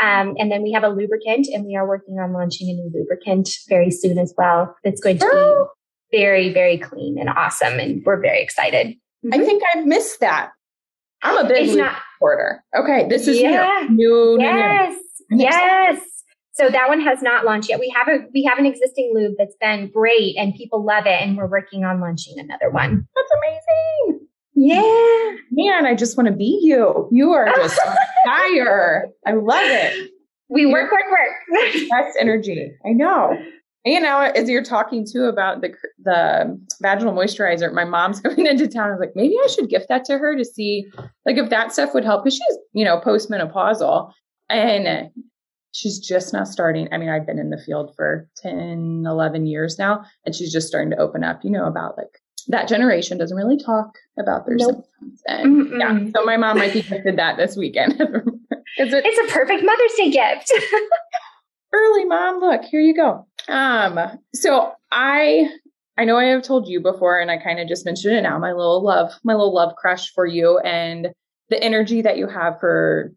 Um, 0.00 0.34
and 0.38 0.52
then 0.52 0.62
we 0.62 0.72
have 0.72 0.84
a 0.84 0.88
lubricant, 0.88 1.46
and 1.52 1.64
we 1.64 1.74
are 1.76 1.88
working 1.88 2.18
on 2.18 2.32
launching 2.32 2.68
a 2.68 2.74
new 2.74 2.90
lubricant 2.94 3.48
very 3.68 3.90
soon 3.90 4.18
as 4.18 4.34
well. 4.36 4.76
That's 4.84 5.00
going 5.00 5.18
to 5.18 5.70
be 6.10 6.18
very, 6.18 6.52
very 6.52 6.78
clean 6.78 7.16
and 7.18 7.30
awesome, 7.30 7.80
and 7.80 8.02
we're 8.04 8.20
very 8.20 8.42
excited. 8.42 8.88
Mm-hmm. 9.24 9.40
I 9.40 9.44
think 9.44 9.62
I've 9.74 9.86
missed 9.86 10.20
that. 10.20 10.50
I'm 11.22 11.42
a 11.42 11.48
big 11.48 11.68
it's 11.68 11.76
not, 11.76 11.96
supporter. 12.16 12.62
Okay, 12.76 13.08
this 13.08 13.26
is 13.26 13.40
yeah, 13.40 13.86
new. 13.88 14.36
new 14.36 14.42
yes, 14.42 14.98
new. 15.30 15.42
yes. 15.42 16.00
So 16.54 16.70
that 16.70 16.88
one 16.88 17.00
has 17.00 17.20
not 17.20 17.44
launched 17.44 17.68
yet. 17.68 17.80
We 17.80 17.92
have 17.96 18.08
a 18.08 18.26
we 18.32 18.44
have 18.44 18.58
an 18.58 18.66
existing 18.66 19.12
lube 19.14 19.34
that's 19.38 19.56
been 19.60 19.90
great 19.92 20.36
and 20.36 20.54
people 20.54 20.84
love 20.84 21.06
it, 21.06 21.20
and 21.20 21.36
we're 21.36 21.48
working 21.48 21.84
on 21.84 22.00
launching 22.00 22.38
another 22.38 22.70
one. 22.70 23.06
That's 23.14 23.30
amazing. 23.38 24.28
Yeah. 24.54 25.32
Man, 25.50 25.84
I 25.84 25.94
just 25.94 26.16
want 26.16 26.28
to 26.28 26.32
be 26.32 26.60
you. 26.62 27.08
You 27.10 27.32
are 27.32 27.46
just 27.56 27.80
fire. 28.24 29.06
I 29.26 29.32
love 29.32 29.64
it. 29.64 30.10
We 30.48 30.66
work, 30.66 30.92
work, 30.92 31.02
work. 31.10 31.72
Best 31.90 32.16
energy. 32.20 32.72
I 32.86 32.90
know. 32.90 33.36
You 33.84 34.00
know, 34.00 34.20
as 34.20 34.48
you're 34.48 34.62
talking 34.62 35.04
too 35.10 35.24
about 35.24 35.60
the 35.60 35.74
the 36.02 36.58
vaginal 36.80 37.12
moisturizer, 37.12 37.72
my 37.72 37.84
mom's 37.84 38.20
coming 38.22 38.46
into 38.46 38.68
town. 38.68 38.88
I 38.88 38.92
was 38.92 39.00
like, 39.00 39.16
maybe 39.16 39.34
I 39.42 39.48
should 39.48 39.68
gift 39.68 39.88
that 39.88 40.04
to 40.06 40.18
her 40.18 40.36
to 40.36 40.44
see, 40.44 40.86
like, 41.26 41.36
if 41.36 41.50
that 41.50 41.72
stuff 41.72 41.92
would 41.92 42.04
help 42.04 42.24
because 42.24 42.34
she's, 42.34 42.58
you 42.72 42.84
know, 42.84 43.00
postmenopausal, 43.00 44.12
and 44.48 45.10
she's 45.74 45.98
just 45.98 46.32
now 46.32 46.44
starting. 46.44 46.88
I 46.92 46.98
mean, 46.98 47.08
I've 47.08 47.26
been 47.26 47.38
in 47.38 47.50
the 47.50 47.58
field 47.58 47.94
for 47.96 48.28
10, 48.36 49.04
11 49.06 49.46
years 49.46 49.78
now, 49.78 50.04
and 50.24 50.34
she's 50.34 50.52
just 50.52 50.68
starting 50.68 50.90
to 50.90 50.96
open 50.96 51.24
up, 51.24 51.44
you 51.44 51.50
know, 51.50 51.66
about 51.66 51.98
like 51.98 52.20
that 52.48 52.68
generation 52.68 53.18
doesn't 53.18 53.36
really 53.36 53.58
talk 53.58 53.98
about 54.18 54.46
their 54.46 54.56
nope. 54.56 54.86
symptoms. 55.00 55.22
And 55.26 55.66
Mm-mm. 55.66 55.80
yeah, 55.80 56.10
so 56.14 56.24
my 56.24 56.36
mom 56.36 56.58
might 56.58 56.72
be 56.72 56.82
gifted 56.82 57.18
that 57.18 57.36
this 57.36 57.56
weekend. 57.56 57.92
it, 58.00 58.24
it's 58.78 59.30
a 59.30 59.34
perfect 59.34 59.64
Mother's 59.64 59.94
Day 59.96 60.10
gift. 60.10 60.52
Early 61.72 62.04
mom, 62.04 62.38
look, 62.38 62.62
here 62.62 62.80
you 62.80 62.94
go. 62.94 63.26
Um, 63.48 63.98
so 64.32 64.72
I 64.92 65.48
I 65.98 66.04
know 66.04 66.16
I 66.16 66.26
have 66.26 66.42
told 66.42 66.68
you 66.68 66.80
before, 66.80 67.18
and 67.18 67.32
I 67.32 67.38
kind 67.38 67.58
of 67.58 67.66
just 67.66 67.84
mentioned 67.84 68.14
it 68.14 68.22
now, 68.22 68.38
my 68.38 68.52
little 68.52 68.82
love, 68.82 69.12
my 69.24 69.32
little 69.32 69.54
love 69.54 69.74
crush 69.74 70.12
for 70.12 70.24
you 70.24 70.58
and 70.58 71.08
the 71.50 71.60
energy 71.62 72.02
that 72.02 72.16
you 72.16 72.28
have 72.28 72.60
for 72.60 73.12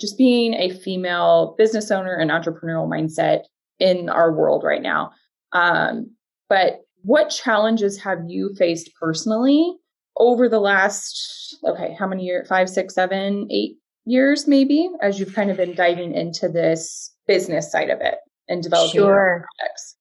just 0.00 0.16
being 0.16 0.54
a 0.54 0.70
female 0.70 1.54
business 1.58 1.90
owner 1.90 2.14
and 2.14 2.30
entrepreneurial 2.30 2.88
mindset 2.88 3.42
in 3.78 4.08
our 4.08 4.32
world 4.32 4.62
right 4.64 4.82
now. 4.82 5.12
Um, 5.52 6.10
but 6.48 6.80
what 7.02 7.30
challenges 7.30 8.00
have 8.02 8.18
you 8.26 8.54
faced 8.56 8.90
personally 9.00 9.76
over 10.16 10.48
the 10.48 10.60
last, 10.60 11.56
okay, 11.64 11.96
how 11.98 12.06
many 12.06 12.24
years? 12.24 12.48
Five, 12.48 12.68
six, 12.68 12.94
seven, 12.94 13.46
eight 13.50 13.76
years, 14.04 14.48
maybe, 14.48 14.90
as 15.00 15.20
you've 15.20 15.34
kind 15.34 15.50
of 15.50 15.56
been 15.56 15.74
diving 15.74 16.14
into 16.14 16.48
this 16.48 17.14
business 17.26 17.70
side 17.70 17.90
of 17.90 18.00
it 18.00 18.16
and 18.48 18.62
developing 18.62 19.00
sure. 19.00 19.44
products? 19.58 19.96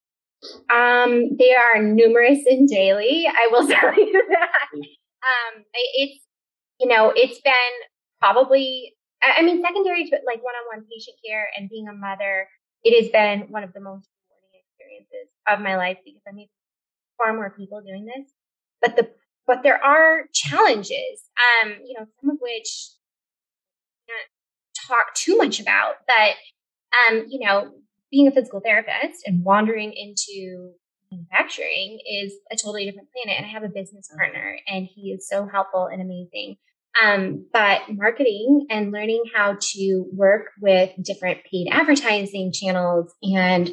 Um, 0.69 1.35
they 1.37 1.53
are 1.53 1.81
numerous 1.81 2.39
and 2.45 2.67
daily. 2.67 3.27
I 3.27 3.49
will 3.51 3.67
tell 3.67 3.95
you 3.95 4.23
that. 4.29 4.49
Um, 4.73 5.63
it's, 5.95 6.23
you 6.79 6.87
know, 6.87 7.11
it's 7.15 7.39
been 7.41 7.53
probably 8.19 8.93
I 9.21 9.41
mean, 9.41 9.61
secondary 9.61 10.05
to 10.05 10.17
like 10.25 10.43
one-on-one 10.43 10.85
patient 10.91 11.17
care 11.25 11.49
and 11.57 11.69
being 11.69 11.87
a 11.87 11.93
mother, 11.93 12.47
it 12.83 13.01
has 13.01 13.11
been 13.11 13.51
one 13.51 13.63
of 13.63 13.73
the 13.73 13.79
most 13.79 14.07
rewarding 14.29 14.61
experiences 14.61 15.33
of 15.49 15.59
my 15.59 15.75
life 15.75 15.97
because 16.05 16.21
I 16.27 16.31
meet 16.31 16.49
far 17.17 17.33
more 17.33 17.49
people 17.49 17.81
doing 17.81 18.05
this. 18.05 18.31
But 18.81 18.95
the 18.95 19.09
but 19.47 19.63
there 19.63 19.81
are 19.83 20.25
challenges, 20.33 21.23
um, 21.63 21.71
you 21.85 21.95
know, 21.97 22.05
some 22.21 22.31
of 22.31 22.37
which 22.41 22.91
I 24.07 24.11
can't 24.11 24.87
talk 24.87 25.15
too 25.15 25.37
much 25.37 25.59
about. 25.59 25.95
But 26.05 26.35
um, 27.09 27.25
you 27.29 27.45
know, 27.45 27.71
being 28.11 28.27
a 28.27 28.31
physical 28.31 28.59
therapist 28.59 29.23
and 29.25 29.43
wandering 29.43 29.93
into 29.93 30.73
manufacturing 31.11 31.99
is 32.09 32.33
a 32.51 32.55
totally 32.55 32.85
different 32.85 33.09
planet. 33.11 33.37
And 33.37 33.45
I 33.45 33.49
have 33.49 33.63
a 33.63 33.69
business 33.69 34.09
partner, 34.15 34.59
and 34.67 34.85
he 34.85 35.11
is 35.11 35.27
so 35.27 35.47
helpful 35.47 35.87
and 35.87 36.01
amazing. 36.01 36.57
Um, 37.03 37.45
but 37.53 37.81
marketing 37.89 38.67
and 38.69 38.91
learning 38.91 39.23
how 39.33 39.57
to 39.59 40.05
work 40.11 40.47
with 40.59 40.91
different 41.03 41.39
paid 41.43 41.67
advertising 41.71 42.51
channels 42.51 43.13
and 43.21 43.69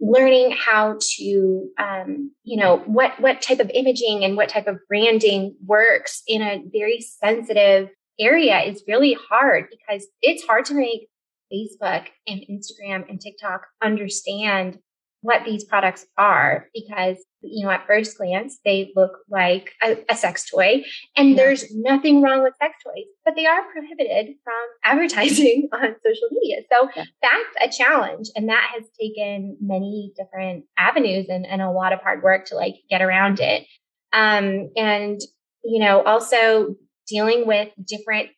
learning 0.00 0.52
how 0.52 0.98
to, 1.16 1.68
um, 1.78 2.32
you 2.44 2.56
know, 2.56 2.78
what, 2.86 3.18
what 3.20 3.42
type 3.42 3.60
of 3.60 3.70
imaging 3.74 4.24
and 4.24 4.36
what 4.36 4.48
type 4.48 4.68
of 4.68 4.78
branding 4.88 5.56
works 5.64 6.22
in 6.26 6.42
a 6.42 6.62
very 6.72 7.00
sensitive 7.00 7.88
area 8.20 8.60
is 8.60 8.84
really 8.86 9.16
hard 9.28 9.66
because 9.70 10.06
it's 10.22 10.44
hard 10.44 10.64
to 10.66 10.74
make 10.74 11.08
Facebook 11.52 12.06
and 12.26 12.42
Instagram 12.50 13.08
and 13.08 13.20
TikTok 13.20 13.62
understand 13.82 14.78
what 15.20 15.44
these 15.44 15.64
products 15.64 16.06
are 16.16 16.68
because 16.72 17.16
you 17.40 17.64
know 17.64 17.70
at 17.70 17.86
first 17.86 18.16
glance 18.16 18.58
they 18.64 18.92
look 18.94 19.18
like 19.28 19.72
a, 19.82 19.96
a 20.08 20.16
sex 20.16 20.48
toy 20.48 20.82
and 21.16 21.30
yeah. 21.30 21.36
there's 21.36 21.64
nothing 21.74 22.22
wrong 22.22 22.42
with 22.42 22.54
sex 22.60 22.74
toys 22.84 23.04
but 23.24 23.34
they 23.36 23.46
are 23.46 23.62
prohibited 23.72 24.34
from 24.44 24.54
advertising 24.84 25.68
on 25.72 25.80
social 26.04 26.28
media 26.30 26.62
so 26.72 26.88
yeah. 26.96 27.04
that's 27.22 27.64
a 27.64 27.76
challenge 27.76 28.28
and 28.36 28.48
that 28.48 28.70
has 28.74 28.84
taken 29.00 29.56
many 29.60 30.12
different 30.16 30.64
avenues 30.76 31.26
and, 31.28 31.46
and 31.46 31.62
a 31.62 31.70
lot 31.70 31.92
of 31.92 32.00
hard 32.00 32.22
work 32.22 32.46
to 32.46 32.54
like 32.54 32.76
get 32.88 33.02
around 33.02 33.40
it 33.40 33.66
um, 34.12 34.70
and 34.76 35.20
you 35.64 35.80
know 35.80 36.02
also 36.02 36.74
dealing 37.08 37.46
with 37.46 37.68
different 37.84 38.28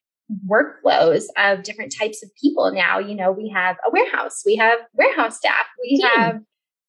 workflows 0.48 1.24
of 1.36 1.62
different 1.64 1.92
types 1.98 2.22
of 2.22 2.30
people 2.40 2.72
now 2.72 2.98
you 2.98 3.14
know 3.14 3.32
we 3.32 3.48
have 3.48 3.76
a 3.86 3.90
warehouse 3.90 4.42
we 4.46 4.56
have 4.56 4.78
warehouse 4.94 5.36
staff 5.36 5.66
we 5.82 5.96
Team. 5.96 6.06
have 6.06 6.40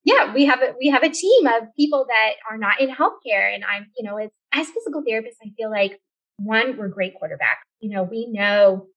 yeah, 0.04 0.34
we 0.34 0.46
have 0.46 0.62
a 0.62 0.74
we 0.80 0.90
have 0.90 1.04
a 1.04 1.10
team 1.10 1.48
of 1.48 1.64
people 1.78 2.06
that 2.08 2.34
are 2.50 2.58
not 2.58 2.82
in 2.82 2.90
healthcare, 2.90 3.54
and 3.54 3.64
I'm 3.64 3.88
you 3.98 4.10
know 4.10 4.18
it's 4.18 4.36
as 4.54 4.68
physical 4.68 5.04
therapists, 5.04 5.38
I 5.44 5.52
feel 5.58 5.72
like 5.72 6.00
one, 6.38 6.78
we're 6.78 6.88
great 6.88 7.14
quarterbacks. 7.22 7.64
You 7.80 7.96
know, 7.96 8.04
we 8.04 8.28
know 8.32 8.88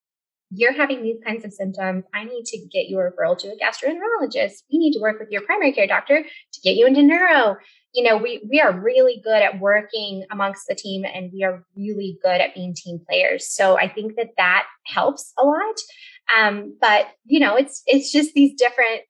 you're 0.51 0.73
having 0.73 1.03
these 1.03 1.19
kinds 1.27 1.45
of 1.45 1.53
symptoms. 1.53 2.05
I 2.15 2.25
need 2.25 2.45
to 2.47 2.59
get 2.73 2.87
you 2.89 2.99
a 2.99 3.03
referral 3.03 3.37
to 3.39 3.49
a 3.49 3.57
gastroenterologist. 3.57 4.63
We 4.71 4.79
need 4.79 4.93
to 4.93 5.01
work 5.01 5.19
with 5.19 5.31
your 5.31 5.43
primary 5.43 5.73
care 5.73 5.87
doctor 5.87 6.23
to 6.23 6.61
get 6.63 6.77
you 6.77 6.87
into 6.87 7.03
neuro. 7.03 7.57
You 7.93 8.05
know, 8.05 8.17
we, 8.17 8.47
we 8.51 8.61
are 8.61 8.79
really 8.79 9.21
good 9.23 9.43
at 9.43 9.61
working 9.61 10.25
amongst 10.31 10.67
the 10.69 10.75
team 10.75 11.05
and 11.05 11.31
we 11.33 11.45
are 11.45 11.65
really 11.77 12.19
good 12.23 12.41
at 12.41 12.55
being 12.55 12.75
team 12.75 13.01
players. 13.09 13.49
So 13.49 13.79
I 13.79 13.89
think 13.89 14.17
that 14.17 14.31
that 14.37 14.67
helps 14.87 15.33
a 15.39 15.45
lot. 15.45 15.75
Um, 16.37 16.77
but 16.81 17.07
you 17.25 17.41
know, 17.41 17.57
it's, 17.57 17.83
it's 17.87 18.11
just 18.11 18.33
these 18.35 18.55
different, 18.57 19.03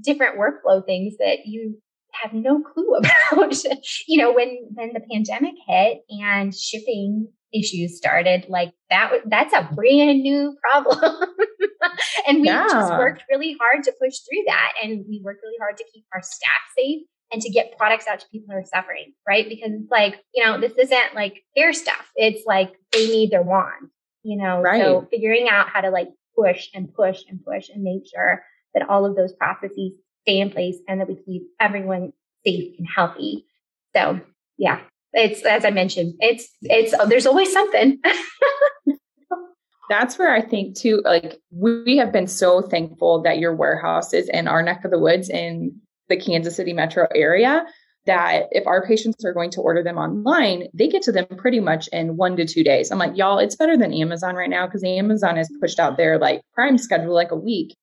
different 0.00 0.38
workflow 0.38 0.84
things 0.84 1.16
that 1.18 1.46
you 1.46 1.80
have 2.22 2.32
no 2.32 2.62
clue 2.62 2.94
about. 2.98 3.64
you 4.06 4.22
know, 4.22 4.32
when, 4.32 4.68
when 4.74 4.92
the 4.92 5.00
pandemic 5.10 5.54
hit 5.66 5.98
and 6.10 6.54
shipping 6.54 7.28
issues 7.52 7.96
started, 7.96 8.46
like 8.48 8.72
that, 8.90 9.12
that's 9.26 9.54
a 9.54 9.68
brand 9.74 10.22
new 10.22 10.56
problem. 10.62 10.98
and 12.26 12.40
we 12.40 12.48
yeah. 12.48 12.66
just 12.68 12.92
worked 12.92 13.24
really 13.30 13.56
hard 13.60 13.84
to 13.84 13.92
push 14.00 14.18
through 14.18 14.44
that. 14.46 14.72
And 14.82 15.04
we 15.08 15.20
worked 15.24 15.42
really 15.42 15.58
hard 15.60 15.76
to 15.76 15.84
keep 15.92 16.04
our 16.14 16.22
staff 16.22 16.62
safe 16.76 17.02
and 17.32 17.42
to 17.42 17.50
get 17.50 17.76
products 17.76 18.06
out 18.06 18.20
to 18.20 18.26
people 18.30 18.48
who 18.50 18.58
are 18.58 18.64
suffering, 18.64 19.12
right? 19.26 19.48
Because 19.48 19.70
it's 19.72 19.90
like, 19.90 20.14
you 20.34 20.44
know, 20.44 20.60
this 20.60 20.72
isn't 20.78 21.14
like 21.14 21.42
their 21.56 21.72
stuff. 21.72 22.10
It's 22.14 22.44
like 22.46 22.72
they 22.92 23.06
need 23.08 23.30
their 23.30 23.42
wand, 23.42 23.90
you 24.22 24.36
know? 24.36 24.60
Right. 24.60 24.80
So 24.80 25.08
figuring 25.10 25.48
out 25.48 25.68
how 25.68 25.80
to 25.80 25.90
like 25.90 26.08
push 26.38 26.68
and 26.74 26.92
push 26.94 27.22
and 27.28 27.42
push 27.44 27.68
and 27.68 27.82
make 27.82 28.02
sure 28.14 28.42
that 28.76 28.88
all 28.88 29.06
of 29.06 29.16
those 29.16 29.32
processes 29.32 29.92
stay 30.22 30.38
in 30.38 30.50
place 30.50 30.76
and 30.86 31.00
that 31.00 31.08
we 31.08 31.16
keep 31.24 31.42
everyone 31.58 32.12
safe 32.44 32.74
and 32.78 32.86
healthy. 32.94 33.46
So 33.94 34.20
yeah, 34.58 34.80
it's 35.12 35.44
as 35.44 35.64
I 35.64 35.70
mentioned, 35.70 36.14
it's 36.20 36.48
it's 36.62 36.94
oh, 36.98 37.06
there's 37.06 37.26
always 37.26 37.52
something. 37.52 37.98
That's 39.88 40.18
where 40.18 40.34
I 40.34 40.42
think 40.42 40.76
too, 40.76 41.00
like 41.04 41.38
we 41.50 41.96
have 41.96 42.12
been 42.12 42.26
so 42.26 42.60
thankful 42.60 43.22
that 43.22 43.38
your 43.38 43.54
warehouse 43.54 44.12
is 44.12 44.28
in 44.28 44.48
our 44.48 44.62
neck 44.62 44.84
of 44.84 44.90
the 44.90 44.98
woods 44.98 45.30
in 45.30 45.80
the 46.08 46.16
Kansas 46.16 46.56
City 46.56 46.72
metro 46.72 47.06
area. 47.14 47.64
That 48.06 48.44
if 48.52 48.68
our 48.68 48.86
patients 48.86 49.24
are 49.24 49.32
going 49.32 49.50
to 49.50 49.60
order 49.60 49.82
them 49.82 49.98
online, 49.98 50.68
they 50.72 50.86
get 50.86 51.02
to 51.02 51.12
them 51.12 51.26
pretty 51.38 51.58
much 51.58 51.88
in 51.88 52.16
one 52.16 52.36
to 52.36 52.46
two 52.46 52.62
days. 52.62 52.92
I'm 52.92 52.98
like, 52.98 53.16
y'all, 53.16 53.40
it's 53.40 53.56
better 53.56 53.76
than 53.76 53.92
Amazon 53.92 54.36
right 54.36 54.50
now 54.50 54.66
because 54.66 54.84
Amazon 54.84 55.36
has 55.36 55.50
pushed 55.60 55.80
out 55.80 55.96
their 55.96 56.16
like 56.16 56.40
prime 56.54 56.78
schedule 56.78 57.14
like 57.14 57.32
a 57.32 57.36
week. 57.36 57.74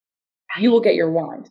You 0.59 0.71
will 0.71 0.81
get 0.81 0.95
your 0.95 1.11
wand. 1.11 1.49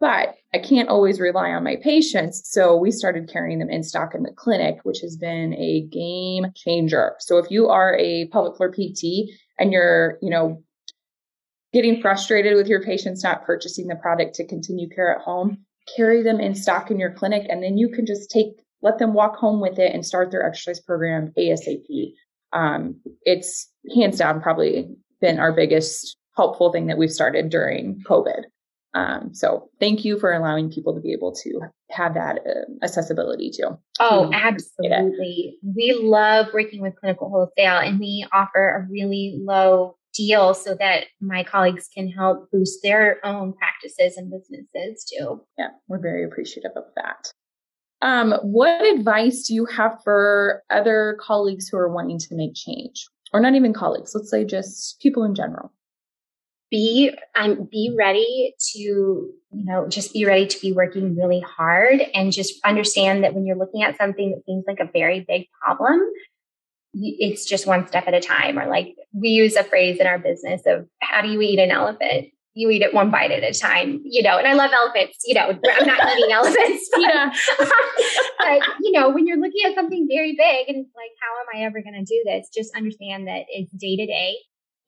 But 0.00 0.34
I 0.52 0.58
can't 0.58 0.88
always 0.88 1.20
rely 1.20 1.50
on 1.50 1.62
my 1.62 1.76
patients. 1.76 2.42
So 2.44 2.76
we 2.76 2.90
started 2.90 3.30
carrying 3.32 3.60
them 3.60 3.70
in 3.70 3.84
stock 3.84 4.14
in 4.14 4.24
the 4.24 4.32
clinic, 4.32 4.80
which 4.82 4.98
has 5.00 5.16
been 5.16 5.54
a 5.54 5.82
game 5.92 6.46
changer. 6.56 7.14
So 7.20 7.38
if 7.38 7.50
you 7.50 7.68
are 7.68 7.96
a 7.96 8.26
pelvic 8.28 8.56
floor 8.56 8.72
PT 8.72 9.30
and 9.60 9.72
you're, 9.72 10.18
you 10.20 10.28
know, 10.28 10.62
getting 11.72 12.02
frustrated 12.02 12.56
with 12.56 12.66
your 12.66 12.82
patients 12.82 13.22
not 13.22 13.44
purchasing 13.44 13.86
the 13.86 13.94
product 13.94 14.34
to 14.34 14.46
continue 14.46 14.88
care 14.88 15.14
at 15.14 15.22
home, 15.22 15.58
carry 15.96 16.22
them 16.22 16.40
in 16.40 16.54
stock 16.54 16.90
in 16.90 16.98
your 16.98 17.12
clinic 17.12 17.46
and 17.48 17.62
then 17.62 17.78
you 17.78 17.88
can 17.88 18.04
just 18.04 18.30
take 18.30 18.62
let 18.82 18.98
them 18.98 19.14
walk 19.14 19.36
home 19.36 19.60
with 19.60 19.78
it 19.78 19.94
and 19.94 20.04
start 20.04 20.32
their 20.32 20.44
exercise 20.44 20.80
program 20.80 21.32
ASAP. 21.38 22.14
Um, 22.52 23.00
it's 23.22 23.70
hands 23.94 24.18
down 24.18 24.42
probably 24.42 24.88
been 25.20 25.38
our 25.38 25.52
biggest 25.52 26.16
helpful 26.36 26.72
thing 26.72 26.86
that 26.86 26.98
we've 26.98 27.10
started 27.10 27.50
during 27.50 28.02
COVID. 28.06 28.44
Um, 28.94 29.32
so 29.32 29.70
thank 29.80 30.04
you 30.04 30.18
for 30.18 30.32
allowing 30.32 30.70
people 30.70 30.94
to 30.94 31.00
be 31.00 31.12
able 31.12 31.32
to 31.36 31.60
have 31.90 32.14
that 32.14 32.40
uh, 32.46 32.84
accessibility 32.84 33.50
too. 33.50 33.78
Oh, 34.00 34.30
to 34.30 34.36
absolutely. 34.36 35.58
We 35.62 35.98
love 36.02 36.48
working 36.52 36.82
with 36.82 36.96
clinical 36.96 37.30
wholesale 37.30 37.78
and 37.78 37.98
we 37.98 38.26
offer 38.32 38.76
a 38.76 38.90
really 38.90 39.38
low 39.40 39.96
deal 40.14 40.52
so 40.52 40.74
that 40.78 41.04
my 41.22 41.42
colleagues 41.42 41.88
can 41.94 42.08
help 42.08 42.50
boost 42.50 42.80
their 42.82 43.24
own 43.24 43.54
practices 43.54 44.18
and 44.18 44.30
businesses 44.30 45.04
too. 45.04 45.40
Yeah, 45.56 45.68
we're 45.88 45.98
very 45.98 46.24
appreciative 46.24 46.72
of 46.76 46.84
that. 46.96 47.32
Um, 48.02 48.34
what 48.42 48.84
advice 48.84 49.46
do 49.46 49.54
you 49.54 49.64
have 49.66 50.02
for 50.04 50.62
other 50.68 51.16
colleagues 51.20 51.68
who 51.68 51.78
are 51.78 51.90
wanting 51.90 52.18
to 52.18 52.34
make 52.34 52.54
change? 52.54 53.06
Or 53.32 53.40
not 53.40 53.54
even 53.54 53.72
colleagues, 53.72 54.14
let's 54.14 54.30
say 54.30 54.44
just 54.44 55.00
people 55.00 55.24
in 55.24 55.34
general 55.34 55.72
be 56.72 57.14
um, 57.36 57.68
be 57.70 57.94
ready 57.96 58.54
to 58.72 58.78
you 58.80 59.34
know 59.50 59.86
just 59.88 60.12
be 60.14 60.24
ready 60.24 60.46
to 60.46 60.58
be 60.60 60.72
working 60.72 61.14
really 61.14 61.40
hard 61.40 62.00
and 62.14 62.32
just 62.32 62.54
understand 62.64 63.22
that 63.22 63.34
when 63.34 63.46
you're 63.46 63.58
looking 63.58 63.82
at 63.82 63.96
something 63.98 64.30
that 64.30 64.44
seems 64.46 64.64
like 64.66 64.80
a 64.80 64.90
very 64.90 65.20
big 65.20 65.46
problem 65.62 66.00
it's 66.94 67.44
just 67.44 67.66
one 67.66 67.86
step 67.86 68.08
at 68.08 68.14
a 68.14 68.20
time 68.20 68.58
or 68.58 68.66
like 68.66 68.94
we 69.12 69.28
use 69.28 69.54
a 69.54 69.64
phrase 69.64 70.00
in 70.00 70.06
our 70.06 70.18
business 70.18 70.62
of 70.66 70.88
how 71.00 71.20
do 71.20 71.28
you 71.28 71.40
eat 71.42 71.58
an 71.58 71.70
elephant 71.70 72.28
you 72.54 72.68
eat 72.70 72.82
it 72.82 72.92
one 72.92 73.10
bite 73.10 73.30
at 73.30 73.42
a 73.42 73.58
time, 73.58 74.02
you 74.04 74.22
know, 74.22 74.36
and 74.36 74.46
I 74.46 74.52
love 74.52 74.70
elephants, 74.74 75.24
you 75.24 75.32
know, 75.32 75.48
I'm 75.48 75.86
not 75.86 76.12
eating 76.18 76.32
elephants, 76.32 76.90
but, 76.92 77.00
yeah. 77.00 77.32
but, 77.58 78.60
you 78.82 78.92
know, 78.92 79.08
when 79.08 79.26
you're 79.26 79.38
looking 79.38 79.62
at 79.64 79.74
something 79.74 80.06
very 80.06 80.32
big 80.32 80.68
and 80.68 80.84
it's 80.84 80.94
like, 80.94 81.12
how 81.18 81.40
am 81.40 81.46
I 81.54 81.64
ever 81.64 81.80
going 81.80 81.94
to 81.94 82.04
do 82.04 82.22
this? 82.26 82.50
Just 82.54 82.76
understand 82.76 83.26
that 83.26 83.44
it's 83.48 83.72
day 83.72 83.96
to 83.96 84.04
day 84.04 84.36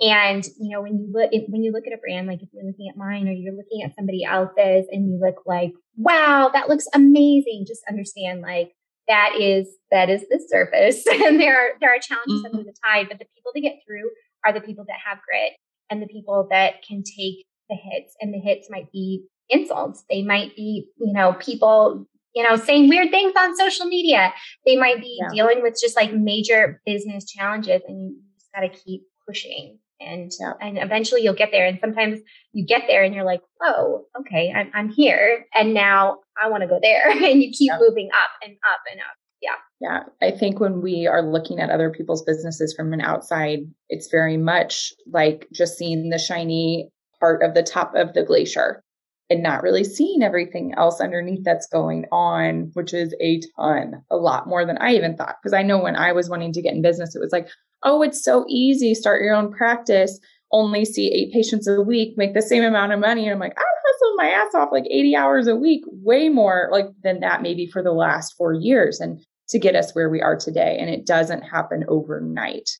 and, 0.04 0.44
you 0.60 0.68
know, 0.68 0.82
when 0.82 0.98
you 0.98 1.10
look, 1.10 1.30
when 1.48 1.62
you 1.62 1.72
look 1.72 1.86
at 1.86 1.94
a 1.94 1.96
brand, 1.96 2.26
like 2.26 2.42
if 2.42 2.50
you're 2.52 2.66
looking 2.66 2.90
at 2.90 2.96
mine 2.96 3.26
or 3.26 3.32
you're 3.32 3.54
looking 3.54 3.82
at 3.82 3.94
somebody 3.94 4.22
else's 4.22 4.86
and 4.90 5.08
you 5.08 5.18
look 5.18 5.46
like, 5.46 5.72
wow, 5.96 6.50
that 6.52 6.68
looks 6.68 6.86
amazing. 6.94 7.64
Just 7.66 7.80
understand 7.88 8.42
like 8.42 8.72
that 9.08 9.30
is, 9.40 9.66
that 9.90 10.10
is 10.10 10.20
the 10.28 10.44
surface. 10.46 11.06
and 11.10 11.40
there 11.40 11.58
are, 11.58 11.68
there 11.80 11.94
are 11.94 11.98
challenges 11.98 12.44
mm-hmm. 12.44 12.54
under 12.54 12.64
the 12.64 12.76
tide, 12.84 13.06
but 13.08 13.18
the 13.18 13.24
people 13.34 13.52
that 13.54 13.62
get 13.62 13.78
through 13.86 14.10
are 14.44 14.52
the 14.52 14.60
people 14.60 14.84
that 14.86 14.98
have 15.06 15.22
grit 15.26 15.52
and 15.88 16.02
the 16.02 16.06
people 16.06 16.48
that 16.50 16.82
can 16.86 17.02
take 17.02 17.46
the 17.70 17.76
hits 17.76 18.14
and 18.20 18.34
the 18.34 18.40
hits 18.40 18.68
might 18.68 18.92
be 18.92 19.24
insults. 19.48 20.04
They 20.10 20.22
might 20.22 20.54
be, 20.54 20.86
you 20.98 21.14
know, 21.14 21.32
people 21.32 22.06
you 22.34 22.42
know, 22.42 22.56
saying 22.56 22.88
weird 22.88 23.12
things 23.12 23.32
on 23.38 23.56
social 23.56 23.86
media. 23.86 24.34
They 24.66 24.76
might 24.76 25.00
be 25.00 25.18
yeah. 25.20 25.28
dealing 25.32 25.62
with 25.62 25.78
just 25.80 25.94
like 25.94 26.12
major 26.12 26.82
business 26.84 27.30
challenges 27.30 27.80
and 27.86 28.02
you 28.02 28.16
just 28.36 28.52
got 28.52 28.62
to 28.62 28.68
keep 28.68 29.02
pushing 29.24 29.78
and 30.00 30.32
yeah. 30.40 30.52
and 30.60 30.78
eventually 30.78 31.22
you'll 31.22 31.34
get 31.34 31.50
there 31.52 31.66
and 31.66 31.78
sometimes 31.80 32.20
you 32.52 32.64
get 32.66 32.82
there 32.88 33.02
and 33.02 33.14
you're 33.14 33.24
like 33.24 33.40
whoa, 33.60 34.04
okay 34.18 34.52
i'm, 34.54 34.70
I'm 34.74 34.88
here 34.88 35.46
and 35.54 35.74
now 35.74 36.18
i 36.42 36.48
want 36.48 36.62
to 36.62 36.68
go 36.68 36.78
there 36.82 37.10
and 37.10 37.42
you 37.42 37.52
keep 37.52 37.70
yeah. 37.70 37.78
moving 37.80 38.10
up 38.12 38.30
and 38.42 38.52
up 38.52 38.80
and 38.90 39.00
up 39.00 39.16
yeah 39.40 39.56
yeah 39.80 40.26
i 40.26 40.30
think 40.30 40.60
when 40.60 40.80
we 40.80 41.06
are 41.06 41.22
looking 41.22 41.60
at 41.60 41.70
other 41.70 41.90
people's 41.90 42.22
businesses 42.22 42.74
from 42.74 42.92
an 42.92 43.00
outside 43.00 43.60
it's 43.88 44.08
very 44.10 44.36
much 44.36 44.92
like 45.10 45.46
just 45.52 45.78
seeing 45.78 46.10
the 46.10 46.18
shiny 46.18 46.90
part 47.20 47.42
of 47.42 47.54
the 47.54 47.62
top 47.62 47.94
of 47.94 48.12
the 48.14 48.22
glacier 48.22 48.82
and 49.30 49.42
not 49.42 49.62
really 49.62 49.84
seeing 49.84 50.22
everything 50.22 50.74
else 50.76 51.00
underneath 51.00 51.44
that's 51.44 51.66
going 51.66 52.04
on, 52.12 52.70
which 52.74 52.92
is 52.92 53.14
a 53.20 53.40
ton, 53.56 54.02
a 54.10 54.16
lot 54.16 54.46
more 54.46 54.66
than 54.66 54.76
I 54.78 54.94
even 54.94 55.16
thought. 55.16 55.36
Because 55.42 55.54
I 55.54 55.62
know 55.62 55.78
when 55.78 55.96
I 55.96 56.12
was 56.12 56.28
wanting 56.28 56.52
to 56.52 56.62
get 56.62 56.74
in 56.74 56.82
business, 56.82 57.16
it 57.16 57.20
was 57.20 57.32
like, 57.32 57.48
oh, 57.84 58.02
it's 58.02 58.22
so 58.22 58.44
easy. 58.48 58.94
Start 58.94 59.22
your 59.22 59.34
own 59.34 59.52
practice, 59.52 60.18
only 60.50 60.84
see 60.84 61.12
eight 61.12 61.32
patients 61.32 61.68
a 61.68 61.80
week, 61.80 62.16
make 62.16 62.34
the 62.34 62.42
same 62.42 62.64
amount 62.64 62.92
of 62.92 63.00
money. 63.00 63.24
And 63.24 63.32
I'm 63.32 63.40
like, 63.40 63.56
I 63.56 63.62
hustled 63.86 64.16
my 64.16 64.28
ass 64.28 64.54
off 64.54 64.70
like 64.72 64.86
80 64.90 65.16
hours 65.16 65.46
a 65.46 65.56
week, 65.56 65.82
way 65.86 66.28
more 66.28 66.68
like 66.72 66.86
than 67.02 67.20
that 67.20 67.42
maybe 67.42 67.66
for 67.66 67.82
the 67.82 67.92
last 67.92 68.34
four 68.36 68.52
years 68.52 69.00
and 69.00 69.20
to 69.50 69.58
get 69.58 69.76
us 69.76 69.94
where 69.94 70.08
we 70.08 70.22
are 70.22 70.36
today. 70.36 70.76
And 70.80 70.88
it 70.88 71.06
doesn't 71.06 71.42
happen 71.42 71.84
overnight 71.88 72.70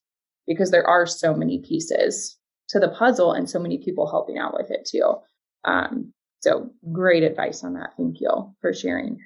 because 0.47 0.71
there 0.71 0.87
are 0.87 1.05
so 1.05 1.33
many 1.33 1.59
pieces 1.59 2.37
to 2.69 2.79
the 2.79 2.89
puzzle 2.89 3.31
and 3.31 3.49
so 3.49 3.59
many 3.59 3.77
people 3.77 4.09
helping 4.09 4.37
out 4.37 4.53
with 4.53 4.71
it 4.71 4.87
too. 4.89 5.15
Um, 5.63 6.13
so 6.41 6.69
great 6.91 7.23
advice 7.23 7.63
on 7.63 7.73
that. 7.73 7.93
Thank 7.97 8.19
you 8.19 8.53
for 8.61 8.73
sharing. 8.73 9.19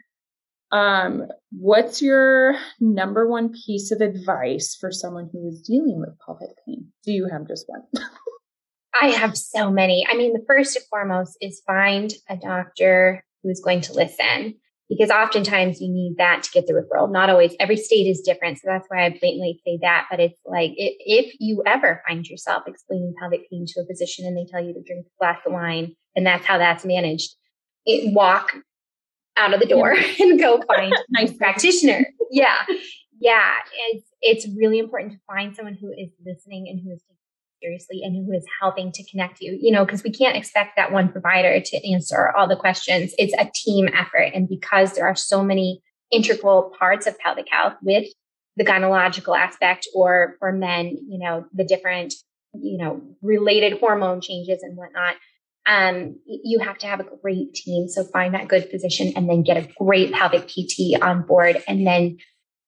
Um, 0.71 1.27
what's 1.51 2.01
your 2.01 2.55
number 2.79 3.27
one 3.27 3.53
piece 3.53 3.91
of 3.91 4.01
advice 4.01 4.77
for 4.79 4.91
someone 4.91 5.29
who 5.31 5.47
is 5.47 5.61
dealing 5.61 5.99
with 5.99 6.17
pelvic 6.25 6.49
pain? 6.65 6.87
Do 7.03 7.11
you 7.11 7.27
have 7.31 7.47
just 7.47 7.65
one? 7.67 7.83
I 9.01 9.07
have 9.07 9.37
so 9.37 9.71
many. 9.71 10.05
I 10.09 10.15
mean, 10.15 10.33
the 10.33 10.43
first 10.47 10.75
and 10.75 10.85
foremost 10.89 11.37
is 11.41 11.61
find 11.65 12.13
a 12.29 12.35
doctor 12.35 13.23
who's 13.43 13.61
going 13.61 13.81
to 13.81 13.93
listen 13.93 14.55
because 14.89 15.11
oftentimes 15.11 15.79
you 15.79 15.87
need 15.91 16.15
that 16.17 16.43
to 16.43 16.51
get 16.51 16.65
the 16.65 16.73
referral. 16.73 17.11
Not 17.11 17.29
always. 17.29 17.55
Every 17.59 17.77
state 17.77 18.07
is 18.07 18.21
different. 18.21 18.57
So 18.57 18.63
that's 18.65 18.87
why 18.89 19.05
I 19.05 19.09
blatantly 19.09 19.61
say 19.65 19.77
that. 19.81 20.07
But 20.09 20.19
it's 20.19 20.39
like 20.45 20.71
if 20.75 21.33
you 21.39 21.63
ever 21.65 22.01
find 22.07 22.25
yourself 22.25 22.63
explaining 22.67 23.13
pelvic 23.19 23.49
pain 23.49 23.65
to 23.67 23.81
a 23.81 23.85
physician 23.85 24.25
and 24.25 24.35
they 24.35 24.49
tell 24.49 24.63
you 24.63 24.73
to 24.73 24.81
drink 24.81 25.05
a 25.05 25.19
glass 25.19 25.39
of 25.45 25.53
wine 25.53 25.95
and 26.15 26.25
that's 26.25 26.45
how 26.45 26.57
that's 26.57 26.83
managed, 26.83 27.35
it, 27.85 28.13
walk 28.13 28.53
out 29.39 29.53
of 29.53 29.59
the 29.59 29.65
door 29.65 29.95
and 30.19 30.39
go 30.39 30.61
find 30.67 30.93
a 30.93 31.03
nice 31.09 31.33
practitioner. 31.33 32.05
Yeah. 32.29 32.65
Yeah. 33.19 33.51
It's, 33.91 34.07
it's 34.21 34.47
really 34.57 34.79
important 34.79 35.13
to 35.13 35.19
find 35.27 35.55
someone 35.55 35.75
who 35.79 35.91
is 35.91 36.09
listening 36.25 36.67
and 36.69 36.79
who 36.79 36.91
is 36.91 37.01
taking 37.01 37.15
seriously 37.61 38.01
and 38.03 38.15
who 38.15 38.31
is 38.33 38.45
helping 38.61 38.91
to 38.91 39.03
connect 39.09 39.41
you, 39.41 39.57
you 39.59 39.71
know, 39.71 39.85
because 39.85 40.03
we 40.03 40.11
can't 40.11 40.37
expect 40.37 40.75
that 40.75 40.91
one 40.91 41.11
provider 41.11 41.59
to 41.59 41.91
answer 41.91 42.31
all 42.37 42.47
the 42.47 42.55
questions. 42.55 43.13
It's 43.17 43.33
a 43.33 43.49
team 43.53 43.89
effort. 43.93 44.31
And 44.33 44.47
because 44.47 44.93
there 44.93 45.05
are 45.05 45.15
so 45.15 45.43
many 45.43 45.81
integral 46.11 46.73
parts 46.77 47.07
of 47.07 47.17
pelvic 47.19 47.47
health 47.51 47.73
with 47.81 48.07
the 48.57 48.65
gynecological 48.65 49.37
aspect 49.37 49.87
or 49.93 50.35
for 50.39 50.51
men, 50.51 50.97
you 51.07 51.19
know, 51.19 51.45
the 51.53 51.63
different, 51.63 52.13
you 52.53 52.77
know, 52.77 53.01
related 53.21 53.79
hormone 53.79 54.21
changes 54.21 54.63
and 54.63 54.75
whatnot. 54.75 55.15
Um, 55.65 56.19
you 56.25 56.59
have 56.59 56.77
to 56.79 56.87
have 56.87 56.99
a 56.99 57.05
great 57.21 57.53
team. 57.53 57.87
So 57.87 58.03
find 58.03 58.33
that 58.33 58.47
good 58.47 58.69
physician 58.69 59.13
and 59.15 59.29
then 59.29 59.43
get 59.43 59.57
a 59.57 59.69
great 59.77 60.11
pelvic 60.11 60.47
PT 60.47 61.01
on 61.01 61.23
board 61.23 61.61
and 61.67 61.85
then 61.85 62.17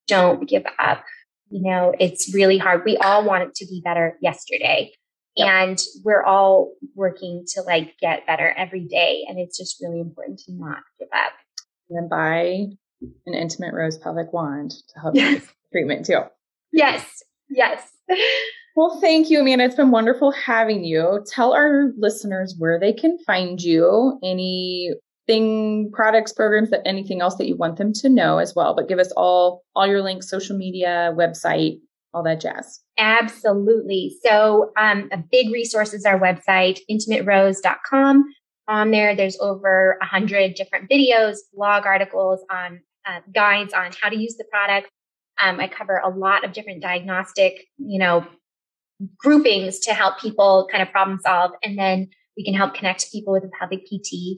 don't 0.07 0.47
give 0.47 0.63
up. 0.77 1.03
You 1.49 1.63
know, 1.63 1.93
it's 1.99 2.33
really 2.33 2.57
hard. 2.57 2.83
We 2.85 2.97
all 2.97 3.25
want 3.25 3.43
it 3.43 3.55
to 3.55 3.65
be 3.65 3.81
better 3.83 4.17
yesterday. 4.21 4.91
Yep. 5.35 5.47
And 5.47 5.79
we're 6.03 6.23
all 6.23 6.73
working 6.95 7.45
to 7.53 7.61
like 7.61 7.95
get 7.99 8.27
better 8.27 8.53
every 8.55 8.85
day. 8.87 9.25
And 9.27 9.39
it's 9.39 9.57
just 9.57 9.81
really 9.81 9.99
important 9.99 10.39
to 10.45 10.53
not 10.53 10.79
give 10.99 11.07
up. 11.15 11.33
And 11.89 11.97
then 11.97 12.09
buy 12.09 12.67
an 13.25 13.33
intimate 13.33 13.73
rose 13.73 13.97
pelvic 13.97 14.31
wand 14.31 14.71
to 14.71 14.99
help 14.99 15.15
you 15.17 15.41
treatment 15.71 16.05
too. 16.05 16.21
Yes. 16.71 17.23
Yes. 17.49 17.89
Well, 18.75 18.99
thank 19.01 19.29
you, 19.29 19.41
Amanda. 19.41 19.65
It's 19.65 19.75
been 19.75 19.91
wonderful 19.91 20.31
having 20.31 20.85
you. 20.85 21.25
Tell 21.27 21.53
our 21.53 21.91
listeners 21.97 22.55
where 22.57 22.79
they 22.79 22.93
can 22.93 23.17
find 23.25 23.61
you, 23.61 24.17
anything, 24.23 25.91
products, 25.91 26.31
programs, 26.31 26.69
that 26.69 26.81
anything 26.85 27.21
else 27.21 27.35
that 27.35 27.47
you 27.47 27.57
want 27.57 27.77
them 27.77 27.91
to 27.93 28.09
know 28.09 28.37
as 28.37 28.55
well. 28.55 28.73
But 28.73 28.87
give 28.87 28.99
us 28.99 29.11
all 29.17 29.63
all 29.75 29.87
your 29.87 30.01
links, 30.01 30.29
social 30.29 30.57
media, 30.57 31.13
website, 31.17 31.79
all 32.13 32.23
that 32.23 32.39
jazz. 32.39 32.79
Absolutely. 32.97 34.15
So 34.23 34.71
um, 34.77 35.09
a 35.11 35.17
big 35.17 35.51
resource 35.51 35.93
is 35.93 36.05
our 36.05 36.19
website, 36.19 36.79
intimaterose.com. 36.89 38.23
On 38.67 38.91
there, 38.91 39.15
there's 39.15 39.37
over 39.39 39.97
a 40.01 40.05
hundred 40.05 40.55
different 40.55 40.89
videos, 40.89 41.37
blog 41.53 41.85
articles 41.85 42.39
on 42.49 42.79
uh, 43.05 43.19
guides 43.33 43.73
on 43.73 43.91
how 44.01 44.07
to 44.07 44.17
use 44.17 44.35
the 44.37 44.45
product. 44.49 44.89
Um, 45.41 45.59
I 45.59 45.67
cover 45.67 45.97
a 45.97 46.09
lot 46.09 46.45
of 46.45 46.53
different 46.53 46.81
diagnostic, 46.81 47.65
you 47.77 47.99
know, 47.99 48.25
groupings 49.17 49.79
to 49.79 49.93
help 49.93 50.19
people 50.19 50.67
kind 50.71 50.81
of 50.81 50.91
problem 50.91 51.19
solve. 51.23 51.51
And 51.63 51.77
then 51.77 52.09
we 52.37 52.43
can 52.43 52.53
help 52.53 52.73
connect 52.73 53.11
people 53.11 53.33
with 53.33 53.43
a 53.43 53.49
pelvic 53.59 53.85
PT. 53.85 54.37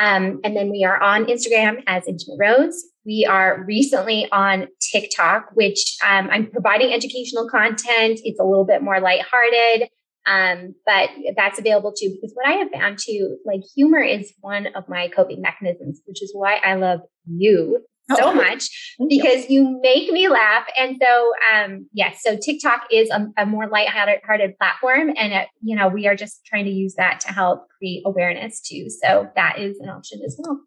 Um, 0.00 0.40
and 0.44 0.56
then 0.56 0.70
we 0.70 0.84
are 0.84 1.02
on 1.02 1.26
Instagram 1.26 1.82
as 1.86 2.06
Intimate 2.06 2.38
Rose. 2.38 2.84
We 3.04 3.26
are 3.28 3.64
recently 3.66 4.28
on 4.30 4.68
TikTok, 4.92 5.50
which 5.54 5.96
um, 6.06 6.28
I'm 6.30 6.50
providing 6.50 6.92
educational 6.92 7.48
content. 7.48 8.20
It's 8.24 8.40
a 8.40 8.44
little 8.44 8.64
bit 8.64 8.82
more 8.82 9.00
lighthearted. 9.00 9.88
Um, 10.24 10.74
but 10.86 11.10
that's 11.36 11.58
available 11.58 11.92
too, 11.92 12.10
because 12.10 12.32
what 12.34 12.46
I 12.46 12.52
have 12.58 12.70
found 12.70 12.98
too, 12.98 13.38
like 13.44 13.60
humor 13.74 14.00
is 14.00 14.32
one 14.40 14.68
of 14.68 14.88
my 14.88 15.08
coping 15.08 15.42
mechanisms, 15.42 16.00
which 16.06 16.22
is 16.22 16.30
why 16.32 16.60
I 16.64 16.74
love 16.74 17.00
you 17.26 17.80
so 18.10 18.30
oh, 18.30 18.34
much 18.34 18.96
because 19.08 19.48
you 19.48 19.80
make 19.82 20.10
me 20.10 20.28
laugh. 20.28 20.66
And 20.78 21.00
so, 21.00 21.30
um, 21.54 21.88
yes, 21.92 22.20
so 22.22 22.36
TikTok 22.36 22.86
is 22.90 23.10
a, 23.10 23.26
a 23.36 23.46
more 23.46 23.68
light-hearted 23.68 24.56
platform, 24.58 25.12
and 25.16 25.32
it, 25.32 25.48
you 25.62 25.76
know 25.76 25.88
we 25.88 26.06
are 26.06 26.16
just 26.16 26.44
trying 26.44 26.64
to 26.64 26.70
use 26.70 26.94
that 26.96 27.20
to 27.20 27.32
help 27.32 27.66
create 27.78 28.02
awareness 28.04 28.60
too. 28.60 28.88
So 28.90 29.28
that 29.36 29.58
is 29.58 29.78
an 29.80 29.88
option 29.88 30.20
as 30.24 30.36
well. 30.38 30.60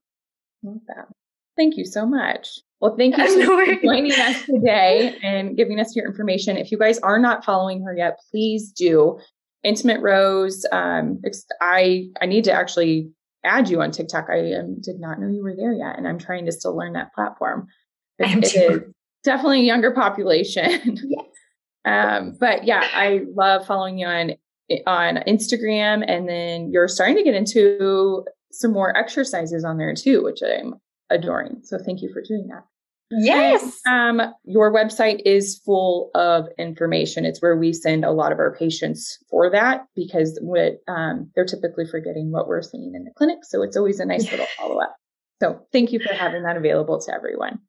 Love 0.64 0.82
that. 0.88 1.08
Thank 1.58 1.78
you 1.78 1.86
so 1.86 2.06
much. 2.06 2.60
Well, 2.80 2.96
thank 2.98 3.18
you 3.18 3.30
so 3.46 3.66
for 3.66 3.82
joining 3.82 4.12
us 4.12 4.46
today 4.46 5.18
and 5.24 5.56
giving 5.56 5.80
us 5.80 5.96
your 5.96 6.06
information. 6.06 6.58
If 6.58 6.72
you 6.72 6.78
guys 6.78 7.00
are 7.00 7.20
not 7.20 7.46
following 7.46 7.84
her 7.84 7.96
yet, 7.96 8.20
please 8.32 8.72
do. 8.72 9.20
Intimate 9.64 10.00
Rose. 10.02 10.64
Um, 10.72 11.22
I 11.60 12.08
I 12.22 12.28
need 12.28 12.44
to 12.44 12.52
actually 12.52 13.10
add 13.46 13.70
you 13.70 13.82
on 13.82 13.92
TikTok. 13.92 14.28
I 14.30 14.54
um, 14.54 14.82
did 14.82 15.00
not 15.00 15.20
know 15.20 15.28
you 15.28 15.44
were 15.44 15.56
there 15.56 15.74
yet, 15.74 15.98
and 15.98 16.08
I'm 16.08 16.18
trying 16.18 16.46
to 16.46 16.52
still 16.52 16.76
learn 16.76 16.94
that 16.94 17.14
platform. 17.14 17.68
It, 18.18 18.44
it 18.44 18.56
is 18.56 18.82
definitely 19.24 19.62
a 19.62 19.64
younger 19.64 19.92
population. 19.92 20.98
Yes. 21.08 21.26
um, 21.86 22.36
but 22.40 22.64
yeah, 22.64 22.88
I 22.94 23.26
love 23.36 23.68
following 23.68 24.00
you 24.00 24.08
on 24.08 24.32
on 24.88 25.18
Instagram, 25.28 26.04
and 26.08 26.28
then 26.28 26.72
you're 26.72 26.88
starting 26.88 27.16
to 27.18 27.24
get 27.24 27.36
into 27.36 28.26
some 28.52 28.72
more 28.72 28.98
exercises 28.98 29.64
on 29.64 29.78
there 29.78 29.94
too, 29.94 30.24
which 30.24 30.40
I'm 30.42 30.76
adoring. 31.10 31.60
So 31.64 31.78
thank 31.78 32.02
you 32.02 32.12
for 32.12 32.22
doing 32.22 32.48
that. 32.48 32.64
Yes. 33.12 33.80
And, 33.86 34.22
um, 34.22 34.34
your 34.46 34.74
website 34.74 35.22
is 35.26 35.62
full 35.66 36.10
of 36.16 36.48
information. 36.58 37.26
It's 37.26 37.42
where 37.42 37.56
we 37.56 37.72
send 37.72 38.04
a 38.04 38.12
lot 38.12 38.32
of 38.32 38.40
our 38.40 38.56
patients 38.56 39.20
for 39.30 39.50
that 39.52 39.86
because 39.96 40.40
what 40.42 40.78
um, 40.88 41.30
they're 41.36 41.46
typically 41.46 41.86
forgetting 41.86 42.32
what 42.32 42.48
we're 42.48 42.62
seeing 42.62 42.94
in 42.96 43.04
the 43.04 43.12
clinic. 43.16 43.40
So 43.44 43.62
it's 43.62 43.78
always 43.78 44.00
a 44.00 44.06
nice 44.14 44.30
little 44.32 44.48
follow 44.58 44.82
up. 44.82 44.96
So 45.42 45.60
thank 45.72 45.92
you 45.92 46.00
for 46.00 46.14
having 46.14 46.44
that 46.44 46.58
available 46.58 47.00
to 47.02 47.14
everyone. 47.14 47.60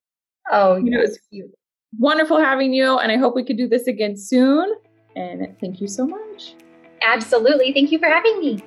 Oh, 0.51 0.77
you 0.77 0.90
know, 0.90 1.01
it's 1.01 1.18
wonderful 1.99 2.38
having 2.38 2.72
you, 2.72 2.96
and 2.99 3.11
I 3.11 3.16
hope 3.16 3.35
we 3.35 3.44
could 3.44 3.57
do 3.57 3.68
this 3.68 3.88
again 3.88 4.16
soon. 4.16 4.72
And 5.16 5.57
thank 5.61 5.81
you 5.81 5.88
so 5.88 6.07
much. 6.07 6.55
Absolutely. 7.03 7.72
Thank 7.72 7.90
you 7.90 7.99
for 7.99 8.07
having 8.07 8.38
me. 8.38 8.62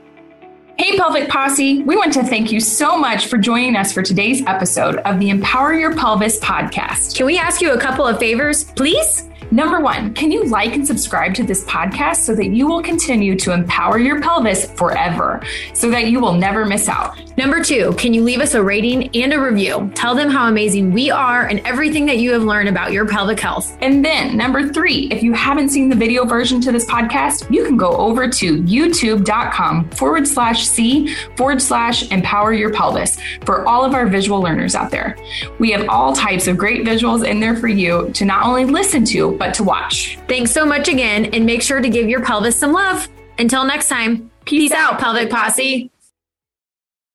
Hey, 0.79 0.95
Pelvic 0.95 1.27
Posse, 1.27 1.83
we 1.83 1.97
want 1.97 2.13
to 2.13 2.23
thank 2.23 2.53
you 2.53 2.61
so 2.61 2.97
much 2.97 3.27
for 3.27 3.37
joining 3.37 3.75
us 3.75 3.91
for 3.91 4.01
today's 4.01 4.41
episode 4.47 4.95
of 4.99 5.19
the 5.19 5.29
Empower 5.29 5.73
Your 5.73 5.93
Pelvis 5.93 6.39
podcast. 6.39 7.17
Can 7.17 7.25
we 7.25 7.37
ask 7.37 7.59
you 7.59 7.73
a 7.73 7.77
couple 7.77 8.07
of 8.07 8.17
favors, 8.17 8.63
please? 8.63 9.28
Number 9.51 9.79
one, 9.79 10.13
can 10.13 10.31
you 10.31 10.45
like 10.45 10.75
and 10.75 10.85
subscribe 10.85 11.33
to 11.35 11.43
this 11.43 11.63
podcast 11.65 12.17
so 12.17 12.35
that 12.35 12.49
you 12.49 12.67
will 12.67 12.83
continue 12.83 13.35
to 13.37 13.51
empower 13.51 13.97
your 13.97 14.21
pelvis 14.21 14.69
forever 14.71 15.41
so 15.73 15.89
that 15.89 16.07
you 16.07 16.19
will 16.19 16.33
never 16.33 16.65
miss 16.65 16.87
out? 16.87 17.17
Number 17.35 17.63
two, 17.63 17.93
can 17.93 18.13
you 18.13 18.21
leave 18.21 18.41
us 18.41 18.53
a 18.53 18.61
rating 18.61 19.09
and 19.15 19.33
a 19.33 19.39
review? 19.39 19.91
Tell 19.95 20.13
them 20.13 20.29
how 20.29 20.47
amazing 20.47 20.91
we 20.91 21.09
are 21.09 21.47
and 21.47 21.61
everything 21.61 22.05
that 22.05 22.19
you 22.19 22.31
have 22.33 22.43
learned 22.43 22.69
about 22.69 22.91
your 22.91 23.07
pelvic 23.07 23.39
health. 23.39 23.75
And 23.81 24.05
then 24.05 24.37
number 24.37 24.71
three, 24.71 25.07
if 25.09 25.23
you 25.23 25.33
haven't 25.33 25.69
seen 25.69 25.89
the 25.89 25.95
video 25.95 26.25
version 26.25 26.61
to 26.61 26.71
this 26.71 26.85
podcast, 26.85 27.51
you 27.51 27.65
can 27.65 27.75
go 27.75 27.91
over 27.91 28.29
to 28.29 28.61
youtube.com 28.63 29.89
forward 29.91 30.27
slash 30.27 30.67
C 30.67 31.15
forward 31.35 31.59
slash 31.59 32.11
empower 32.11 32.53
your 32.53 32.71
pelvis 32.71 33.17
for 33.45 33.67
all 33.67 33.83
of 33.83 33.95
our 33.95 34.05
visual 34.05 34.41
learners 34.41 34.75
out 34.75 34.91
there. 34.91 35.17
We 35.57 35.71
have 35.71 35.89
all 35.89 36.13
types 36.13 36.45
of 36.47 36.57
great 36.57 36.85
visuals 36.85 37.25
in 37.25 37.39
there 37.39 37.55
for 37.55 37.67
you 37.67 38.11
to 38.13 38.25
not 38.25 38.45
only 38.45 38.65
listen 38.65 39.05
to, 39.05 39.38
but 39.39 39.53
to 39.55 39.63
watch. 39.63 40.19
Thanks 40.27 40.51
so 40.51 40.65
much 40.65 40.87
again, 40.87 41.25
and 41.33 41.45
make 41.45 41.61
sure 41.61 41.81
to 41.81 41.89
give 41.89 42.07
your 42.07 42.21
pelvis 42.23 42.59
some 42.59 42.73
love. 42.73 43.07
Until 43.39 43.63
next 43.65 43.87
time, 43.87 44.29
peace, 44.45 44.69
peace 44.69 44.71
out, 44.73 44.93
out, 44.93 44.99
Pelvic 44.99 45.29
Posse. 45.29 45.89